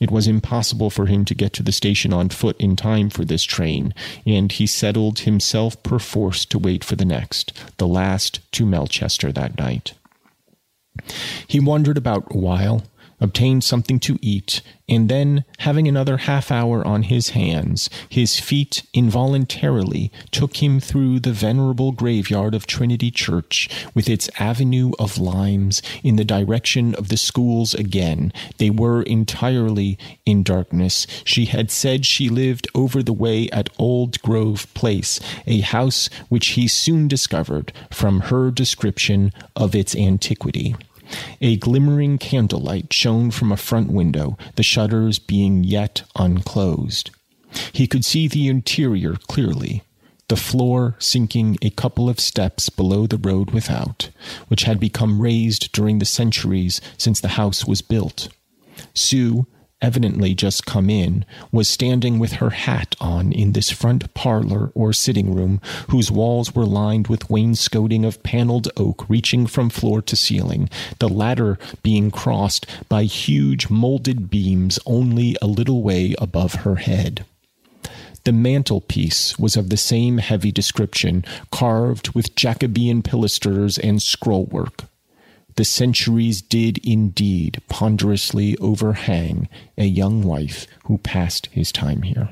It 0.00 0.10
was 0.10 0.26
impossible 0.26 0.88
for 0.88 1.06
him 1.06 1.26
to 1.26 1.34
get 1.34 1.52
to 1.52 1.62
the 1.62 1.72
station 1.72 2.12
on 2.12 2.30
foot 2.30 2.58
in 2.58 2.74
time 2.74 3.10
for 3.10 3.24
this 3.24 3.42
train, 3.42 3.92
and 4.24 4.50
he 4.50 4.66
settled 4.66 5.20
himself 5.20 5.80
perforce 5.82 6.46
to 6.46 6.58
wait 6.58 6.82
for 6.82 6.96
the 6.96 7.04
next, 7.04 7.52
the 7.76 7.86
last 7.86 8.40
to 8.52 8.64
Melchester 8.64 9.30
that 9.30 9.58
night. 9.58 9.92
He 11.46 11.60
wandered 11.60 11.98
about 11.98 12.34
a 12.34 12.38
while, 12.38 12.82
obtained 13.20 13.64
something 13.64 14.00
to 14.00 14.18
eat, 14.22 14.62
and 14.88 15.08
then, 15.08 15.44
having 15.58 15.86
another 15.86 16.16
half 16.16 16.50
hour 16.50 16.84
on 16.84 17.04
his 17.04 17.30
hands, 17.30 17.88
his 18.08 18.40
feet 18.40 18.82
involuntarily 18.92 20.10
took 20.32 20.56
him 20.56 20.80
through 20.80 21.20
the 21.20 21.32
venerable 21.32 21.92
graveyard 21.92 22.56
of 22.56 22.66
Trinity 22.66 23.10
Church, 23.12 23.68
with 23.94 24.08
its 24.08 24.28
avenue 24.40 24.90
of 24.98 25.16
limes, 25.16 25.80
in 26.02 26.16
the 26.16 26.24
direction 26.24 26.94
of 26.96 27.08
the 27.08 27.16
schools 27.16 27.72
again. 27.72 28.32
They 28.58 28.70
were 28.70 29.02
entirely 29.02 29.96
in 30.26 30.42
darkness. 30.42 31.06
She 31.24 31.44
had 31.44 31.70
said 31.70 32.04
she 32.04 32.28
lived 32.28 32.66
over 32.74 33.00
the 33.00 33.12
way 33.12 33.48
at 33.50 33.70
Old 33.78 34.20
Grove 34.22 34.66
Place, 34.74 35.20
a 35.46 35.60
house 35.60 36.10
which 36.28 36.48
he 36.48 36.66
soon 36.66 37.06
discovered 37.06 37.72
from 37.92 38.22
her 38.22 38.50
description 38.50 39.32
of 39.54 39.76
its 39.76 39.94
antiquity. 39.94 40.74
A 41.40 41.56
glimmering 41.56 42.18
candlelight 42.18 42.92
shone 42.92 43.30
from 43.30 43.50
a 43.50 43.56
front 43.56 43.90
window, 43.90 44.36
the 44.56 44.62
shutters 44.62 45.18
being 45.18 45.64
yet 45.64 46.02
unclosed. 46.16 47.10
He 47.72 47.86
could 47.86 48.04
see 48.04 48.28
the 48.28 48.48
interior 48.48 49.14
clearly, 49.28 49.82
the 50.28 50.36
floor 50.36 50.94
sinking 50.98 51.58
a 51.62 51.70
couple 51.70 52.08
of 52.08 52.20
steps 52.20 52.68
below 52.68 53.06
the 53.06 53.18
road 53.18 53.50
without, 53.50 54.10
which 54.48 54.62
had 54.62 54.78
become 54.78 55.20
raised 55.20 55.72
during 55.72 55.98
the 55.98 56.04
centuries 56.04 56.80
since 56.96 57.20
the 57.20 57.28
house 57.28 57.64
was 57.64 57.82
built. 57.82 58.28
Sue 58.94 59.46
evidently 59.82 60.34
just 60.34 60.66
come 60.66 60.90
in, 60.90 61.24
was 61.52 61.68
standing 61.68 62.18
with 62.18 62.34
her 62.34 62.50
hat 62.50 62.94
on 63.00 63.32
in 63.32 63.52
this 63.52 63.70
front 63.70 64.12
parlor 64.14 64.70
or 64.74 64.92
sitting 64.92 65.34
room, 65.34 65.60
whose 65.88 66.10
walls 66.10 66.54
were 66.54 66.66
lined 66.66 67.08
with 67.08 67.30
wainscoting 67.30 68.04
of 68.04 68.22
paneled 68.22 68.68
oak 68.76 69.08
reaching 69.08 69.46
from 69.46 69.70
floor 69.70 70.02
to 70.02 70.16
ceiling, 70.16 70.68
the 70.98 71.08
latter 71.08 71.58
being 71.82 72.10
crossed 72.10 72.66
by 72.88 73.04
huge 73.04 73.70
molded 73.70 74.30
beams 74.30 74.78
only 74.86 75.36
a 75.40 75.46
little 75.46 75.82
way 75.82 76.14
above 76.18 76.54
her 76.54 76.76
head. 76.76 77.24
The 78.24 78.32
mantelpiece 78.32 79.38
was 79.38 79.56
of 79.56 79.70
the 79.70 79.78
same 79.78 80.18
heavy 80.18 80.52
description, 80.52 81.24
carved 81.50 82.10
with 82.14 82.36
Jacobean 82.36 83.02
pilasters 83.02 83.78
and 83.82 83.98
scrollwork. 83.98 84.86
The 85.60 85.64
centuries 85.64 86.40
did 86.40 86.78
indeed 86.78 87.60
ponderously 87.68 88.56
overhang 88.56 89.46
a 89.76 89.84
young 89.84 90.22
wife 90.22 90.66
who 90.84 90.96
passed 90.96 91.48
his 91.52 91.70
time 91.70 92.00
here. 92.00 92.30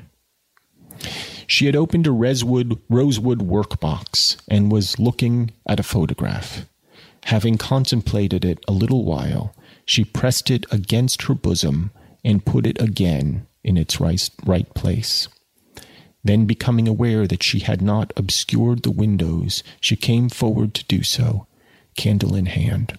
She 1.45 1.67
had 1.67 1.75
opened 1.75 2.07
a 2.07 2.11
rosewood, 2.11 2.81
rosewood 2.89 3.41
workbox 3.41 4.37
and 4.47 4.71
was 4.71 4.97
looking 4.97 5.51
at 5.67 5.79
a 5.79 5.83
photograph. 5.83 6.65
Having 7.25 7.59
contemplated 7.59 8.43
it 8.43 8.63
a 8.67 8.71
little 8.71 9.05
while, 9.05 9.53
she 9.85 10.03
pressed 10.03 10.49
it 10.49 10.65
against 10.71 11.21
her 11.27 11.35
bosom 11.35 11.91
and 12.25 12.43
put 12.43 12.65
it 12.65 12.81
again 12.81 13.45
in 13.63 13.77
its 13.77 13.99
right, 13.99 14.27
right 14.43 14.73
place. 14.73 15.27
Then, 16.23 16.47
becoming 16.47 16.87
aware 16.87 17.27
that 17.27 17.43
she 17.43 17.59
had 17.59 17.79
not 17.79 18.11
obscured 18.17 18.81
the 18.81 18.89
windows, 18.89 19.61
she 19.79 19.95
came 19.95 20.29
forward 20.29 20.73
to 20.73 20.85
do 20.85 21.03
so, 21.03 21.45
candle 21.95 22.33
in 22.33 22.47
hand. 22.47 22.97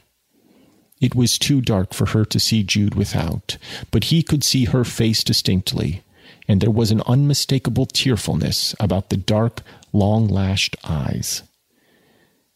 It 1.01 1.15
was 1.15 1.39
too 1.39 1.61
dark 1.61 1.95
for 1.95 2.07
her 2.07 2.25
to 2.27 2.39
see 2.39 2.63
Jude 2.63 2.95
without, 2.95 3.57
but 3.91 4.05
he 4.05 4.23
could 4.23 4.45
see 4.45 4.67
her 4.67 4.85
face 4.85 5.25
distinctly, 5.25 6.03
and 6.47 6.61
there 6.61 6.71
was 6.71 6.91
an 6.91 7.03
unmistakable 7.07 7.87
tearfulness 7.87 8.75
about 8.79 9.09
the 9.09 9.17
dark, 9.17 9.63
long 9.93 10.29
lashed 10.29 10.77
eyes. 10.85 11.43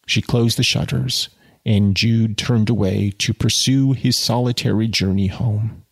She 0.07 0.21
closed 0.21 0.59
the 0.59 0.63
shutters, 0.63 1.31
and 1.65 1.97
Jude 1.97 2.37
turned 2.37 2.69
away 2.69 3.15
to 3.19 3.33
pursue 3.33 3.93
his 3.93 4.17
solitary 4.17 4.89
journey 4.89 5.29
home. 5.29 5.83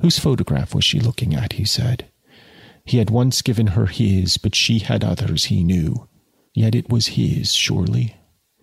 Whose 0.00 0.18
photograph 0.18 0.74
was 0.74 0.84
she 0.84 1.00
looking 1.00 1.34
at? 1.34 1.54
he 1.54 1.64
said. 1.64 2.06
He 2.84 2.98
had 2.98 3.10
once 3.10 3.42
given 3.42 3.68
her 3.68 3.86
his, 3.86 4.38
but 4.38 4.54
she 4.54 4.78
had 4.78 5.04
others, 5.04 5.44
he 5.44 5.62
knew. 5.62 6.08
Yet 6.54 6.74
it 6.74 6.88
was 6.88 7.08
his, 7.08 7.52
surely. 7.52 8.16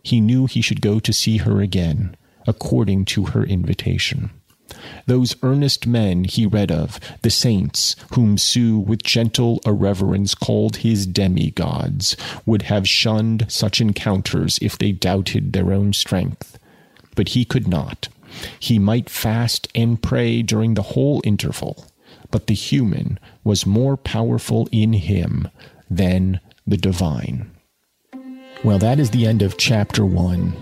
he 0.04 0.20
knew 0.20 0.46
he 0.46 0.62
should 0.62 0.82
go 0.82 1.00
to 1.00 1.14
see 1.14 1.38
her 1.38 1.62
again, 1.62 2.16
according 2.48 3.06
to 3.06 3.26
her 3.26 3.44
invitation. 3.44 4.30
Those 5.06 5.36
earnest 5.44 5.86
men 5.86 6.24
he 6.24 6.46
read 6.46 6.72
of, 6.72 7.00
the 7.22 7.30
saints, 7.30 7.96
whom 8.14 8.38
Sue 8.38 8.80
with 8.80 9.04
gentle 9.04 9.62
irreverence 9.66 10.34
called 10.34 10.78
his 10.78 11.06
demigods, 11.06 12.18
would 12.46 12.64
have 12.64 12.90
shunned 12.90 13.46
such 13.48 13.80
encounters 13.80 14.58
if 14.62 14.78
they 14.78 14.92
doubted 14.92 15.54
their 15.54 15.72
own 15.72 15.94
strength. 15.94 16.58
But 17.16 17.30
he 17.30 17.46
could 17.46 17.68
not. 17.68 18.10
He 18.60 18.80
might 18.80 19.10
fast 19.10 19.68
and 19.76 20.02
pray 20.02 20.42
during 20.42 20.74
the 20.74 20.82
whole 20.82 21.22
interval, 21.24 21.86
but 22.32 22.48
the 22.48 22.56
human 22.56 23.20
was 23.44 23.66
more 23.66 23.96
powerful 23.96 24.68
in 24.72 24.94
him 24.94 25.48
than 25.90 26.40
the 26.68 26.78
divine. 26.78 27.52
Well, 28.64 28.80
that 28.80 29.00
is 29.00 29.12
the 29.12 29.28
end 29.28 29.42
of 29.42 29.58
chapter 29.58 30.06
one 30.06 30.54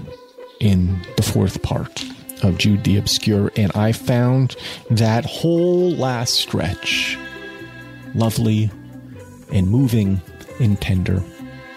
in 0.64 1.00
the 1.18 1.24
fourth 1.24 1.62
part 1.62 2.04
of 2.42 2.58
Jude 2.58 2.84
the 2.84 2.98
Obscure, 2.98 3.52
and 3.56 3.72
I 3.76 3.92
found 3.92 4.56
that 4.90 5.26
whole 5.26 5.92
last 5.92 6.36
stretch 6.36 7.18
lovely 8.16 8.72
and 9.52 9.68
moving 9.68 10.22
and 10.60 10.80
tender 10.80 11.22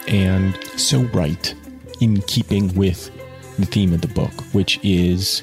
and 0.07 0.55
so 0.77 1.01
right 1.13 1.55
in 2.01 2.23
keeping 2.23 2.75
with 2.75 3.11
the 3.59 3.67
theme 3.67 3.93
of 3.93 4.03
the 4.03 4.09
book, 4.09 4.33
which 4.53 4.79
is 4.83 5.43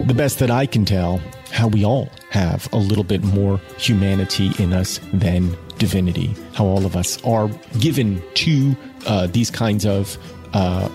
the 0.00 0.14
best 0.14 0.38
that 0.38 0.50
I 0.50 0.66
can 0.66 0.84
tell 0.84 1.20
how 1.52 1.68
we 1.68 1.84
all 1.84 2.10
have 2.30 2.68
a 2.72 2.78
little 2.78 3.04
bit 3.04 3.22
more 3.22 3.58
humanity 3.78 4.52
in 4.58 4.72
us 4.72 5.00
than 5.12 5.56
divinity, 5.78 6.34
how 6.54 6.64
all 6.64 6.84
of 6.84 6.96
us 6.96 7.22
are 7.24 7.48
given 7.78 8.22
to 8.34 8.76
uh, 9.06 9.26
these 9.28 9.50
kinds 9.50 9.86
of, 9.86 10.18
uh, 10.52 10.88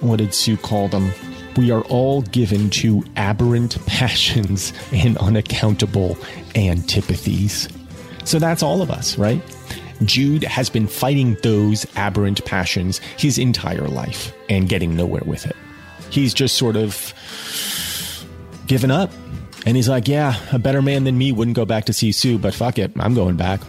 what 0.00 0.18
did 0.18 0.34
Sue 0.34 0.56
call 0.56 0.88
them? 0.88 1.10
We 1.56 1.70
are 1.70 1.82
all 1.82 2.22
given 2.22 2.70
to 2.70 3.02
aberrant 3.16 3.84
passions 3.86 4.72
and 4.92 5.16
unaccountable 5.18 6.18
antipathies. 6.54 7.68
So 8.24 8.38
that's 8.38 8.62
all 8.62 8.82
of 8.82 8.90
us, 8.90 9.16
right? 9.16 9.40
Jude 10.04 10.42
has 10.44 10.68
been 10.68 10.86
fighting 10.86 11.36
those 11.42 11.86
aberrant 11.96 12.44
passions 12.44 12.98
his 13.16 13.38
entire 13.38 13.88
life 13.88 14.34
and 14.48 14.68
getting 14.68 14.94
nowhere 14.94 15.22
with 15.24 15.46
it. 15.46 15.56
He's 16.10 16.34
just 16.34 16.56
sort 16.56 16.76
of 16.76 17.14
given 18.66 18.90
up. 18.90 19.10
And 19.64 19.76
he's 19.76 19.88
like, 19.88 20.06
yeah, 20.06 20.36
a 20.52 20.58
better 20.58 20.82
man 20.82 21.04
than 21.04 21.18
me 21.18 21.32
wouldn't 21.32 21.56
go 21.56 21.64
back 21.64 21.86
to 21.86 21.92
see 21.92 22.12
Sue, 22.12 22.38
but 22.38 22.54
fuck 22.54 22.78
it, 22.78 22.92
I'm 22.98 23.14
going 23.14 23.36
back. 23.36 23.60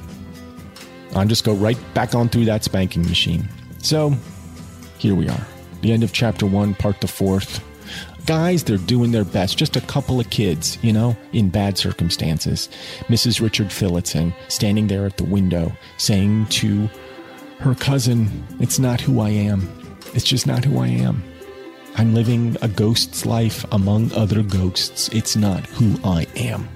I'll 1.16 1.26
just 1.26 1.44
go 1.44 1.54
right 1.54 1.78
back 1.94 2.14
on 2.14 2.30
through 2.30 2.46
that 2.46 2.64
spanking 2.64 3.04
machine. 3.04 3.48
So 3.82 4.14
here 5.00 5.16
we 5.16 5.30
are. 5.30 5.48
The 5.82 5.92
end 5.92 6.04
of 6.04 6.14
chapter 6.14 6.46
one, 6.46 6.74
part 6.74 7.02
the 7.02 7.08
fourth. 7.08 7.64
Guys, 8.26 8.64
they're 8.64 8.78
doing 8.78 9.12
their 9.12 9.24
best. 9.24 9.58
Just 9.58 9.78
a 9.78 9.82
couple 9.82 10.20
of 10.20 10.30
kids, 10.30 10.78
you 10.82 10.92
know, 10.92 11.16
in 11.32 11.50
bad 11.50 11.78
circumstances. 11.78 12.68
Mrs. 13.08 13.40
Richard 13.42 13.72
Phillotson 13.72 14.34
standing 14.50 14.88
there 14.88 15.06
at 15.06 15.18
the 15.18 15.24
window 15.24 15.72
saying 15.98 16.48
to 16.48 16.90
her 17.60 17.74
cousin, 17.76 18.46
It's 18.60 18.80
not 18.80 19.00
who 19.00 19.22
I 19.22 19.30
am. 19.30 19.70
It's 20.14 20.26
just 20.26 20.46
not 20.46 20.66
who 20.66 20.80
I 20.80 20.88
am. 20.88 21.24
I'm 21.96 22.14
living 22.14 22.58
a 22.62 22.68
ghost's 22.68 23.26
life 23.26 23.66
among 23.72 24.12
other 24.14 24.44
ghosts. 24.44 25.10
It's 25.10 25.36
not 25.36 25.66
who 25.68 26.00
I 26.04 26.28
am. 26.36 26.68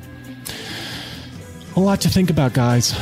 A 1.76 1.80
lot 1.80 2.02
to 2.02 2.10
think 2.10 2.30
about, 2.30 2.54
guys. 2.54 2.98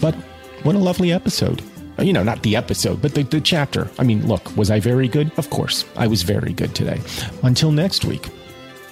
But 0.00 0.14
what 0.62 0.74
a 0.74 0.78
lovely 0.78 1.10
episode. 1.10 1.62
Uh, 1.98 2.02
You 2.02 2.12
know, 2.12 2.22
not 2.22 2.42
the 2.42 2.56
episode, 2.56 3.02
but 3.02 3.14
the, 3.14 3.22
the 3.24 3.40
chapter. 3.40 3.90
I 3.98 4.04
mean, 4.04 4.26
look, 4.26 4.56
was 4.56 4.70
I 4.70 4.80
very 4.80 5.08
good? 5.08 5.30
Of 5.36 5.50
course, 5.50 5.84
I 5.96 6.06
was 6.06 6.22
very 6.22 6.52
good 6.52 6.74
today. 6.74 7.00
Until 7.42 7.72
next 7.72 8.04
week, 8.04 8.28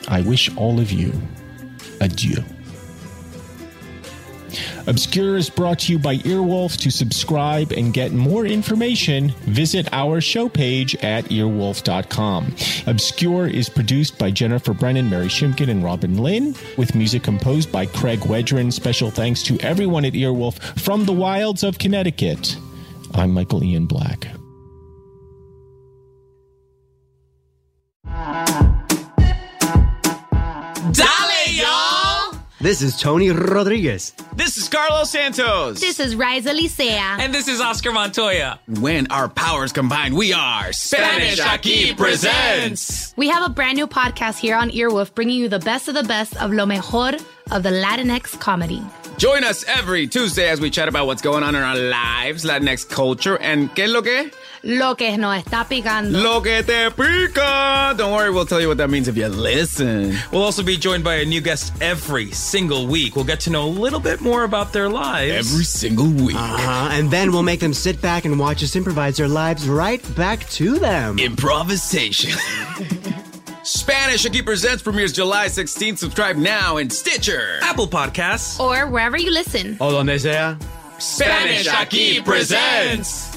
I 0.09 0.21
wish 0.23 0.55
all 0.57 0.81
of 0.81 0.91
you 0.93 1.13
adieu. 2.01 2.43
Obscure 4.87 5.37
is 5.37 5.51
brought 5.51 5.81
to 5.81 5.93
you 5.93 5.99
by 5.99 6.19
Earwolf. 6.19 6.77
To 6.79 6.91
subscribe 6.91 7.73
and 7.73 7.93
get 7.93 8.13
more 8.13 8.47
information, 8.47 9.31
visit 9.43 9.89
our 9.93 10.21
show 10.21 10.49
page 10.49 10.95
at 10.97 11.25
earwolf.com. 11.25 12.55
Obscure 12.87 13.49
is 13.49 13.69
produced 13.69 14.17
by 14.17 14.31
Jennifer 14.31 14.73
Brennan, 14.73 15.11
Mary 15.11 15.27
Shimkin, 15.27 15.69
and 15.69 15.83
Robin 15.83 16.19
Lynn, 16.19 16.55
with 16.79 16.95
music 16.95 17.25
composed 17.25 17.73
by 17.73 17.87
Craig 17.87 18.21
Wedren. 18.21 18.73
Special 18.73 19.11
thanks 19.11 19.43
to 19.43 19.59
everyone 19.61 20.05
at 20.05 20.13
Earwolf 20.13 20.61
from 20.81 21.05
the 21.05 21.13
wilds 21.13 21.65
of 21.65 21.79
Connecticut. 21.79 22.57
I'm 23.17 23.33
Michael 23.33 23.65
Ian 23.65 23.87
Black. 23.87 24.29
Dale, 30.93 31.49
y'all! 31.49 32.35
This 32.61 32.83
is 32.83 33.01
Tony 33.01 33.31
Rodriguez. 33.31 34.13
This 34.35 34.59
is 34.59 34.69
Carlos 34.69 35.11
Santos. 35.11 35.81
This 35.81 35.99
is 35.99 36.15
Raiza 36.15 36.55
Licea. 36.59 37.19
and 37.19 37.35
this 37.35 37.49
is 37.49 37.61
Oscar 37.61 37.91
Montoya. 37.91 38.61
When 38.67 39.11
our 39.11 39.29
powers 39.29 39.73
combine, 39.73 40.15
we 40.15 40.33
are 40.33 40.73
Spanish 40.73 41.41
Aquí 41.41 41.97
presents. 41.97 43.15
We 43.17 43.29
have 43.29 43.45
a 43.45 43.49
brand 43.53 43.77
new 43.77 43.87
podcast 43.87 44.39
here 44.39 44.57
on 44.57 44.71
Earwolf 44.71 45.15
bringing 45.15 45.39
you 45.39 45.49
the 45.49 45.59
best 45.61 45.89
of 45.89 45.95
the 45.95 46.05
best 46.05 46.37
of 46.37 46.53
lo 46.53 46.67
mejor 46.67 47.13
of 47.51 47.63
the 47.63 47.71
Latinx 47.71 48.39
comedy. 48.39 48.83
Join 49.19 49.45
us 49.45 49.65
every 49.67 50.07
Tuesday 50.07 50.51
as 50.51 50.61
we 50.61 50.69
chat 50.69 50.89
about 50.89 51.07
what's 51.07 51.23
going 51.23 51.43
on 51.43 51.55
in 51.55 51.63
our 51.63 51.75
lives, 51.75 52.45
Latinx 52.45 52.87
culture, 52.87 53.39
and 53.41 53.71
¿qué 53.75 53.85
es 53.85 53.91
lo 53.91 54.03
que? 54.03 54.31
Lo 54.63 54.95
que 54.95 55.17
nos 55.17 55.43
está 55.43 55.67
picando. 55.67 56.23
Lo 56.23 56.43
que 56.43 56.63
te 56.63 56.91
pica! 56.91 57.95
Don't 57.97 58.13
worry, 58.13 58.31
we'll 58.31 58.45
tell 58.45 58.61
you 58.61 58.69
what 58.69 58.77
that 58.77 58.91
means 58.91 59.09
if 59.09 59.17
you 59.17 59.27
listen. 59.29 60.15
We'll 60.31 60.43
also 60.43 60.63
be 60.63 60.77
joined 60.77 61.03
by 61.03 61.15
a 61.15 61.25
new 61.25 61.41
guest 61.41 61.73
every 61.81 62.31
single 62.33 62.87
week. 62.87 63.17
We'll 63.17 63.25
get 63.25 63.41
to 63.41 63.51
know 63.51 63.65
a 63.65 63.71
little 63.71 64.01
bit 64.01 64.21
more 64.21 64.45
about 64.45 64.75
their 64.75 64.91
lives. 64.91 65.51
Every 65.51 65.65
single 65.65 66.11
week. 66.11 66.37
Uh-huh. 66.37 66.91
And 66.93 67.11
then 67.11 67.33
we'll 67.33 67.43
make 67.43 67.61
them 67.61 67.73
sit 67.73 68.03
back 68.03 68.27
and 68.27 68.39
watch 68.39 68.63
us 68.63 68.77
improvise 68.77 69.17
their 69.17 69.29
lives 69.29 69.67
right 69.67 70.03
back 70.15 70.47
to 70.51 70.79
them. 70.79 71.19
Improvisation. 71.19 72.39
Spanish 73.67 74.25
Aquí 74.25 74.45
Presents 74.45 74.81
premieres 74.81 75.13
July 75.13 75.49
16th. 75.49 75.99
Subscribe 75.99 76.37
now 76.37 76.77
in 76.77 76.89
Stitcher. 76.89 77.59
Apple 77.63 77.89
Podcasts. 77.89 78.61
Or 78.61 78.87
wherever 78.87 79.17
you 79.17 79.33
listen. 79.33 79.77
O 79.81 79.91
donde 79.91 80.21
sea. 80.21 80.57
Spanish 81.01 81.67
Aquí 81.67 82.25
Presents. 82.25 83.36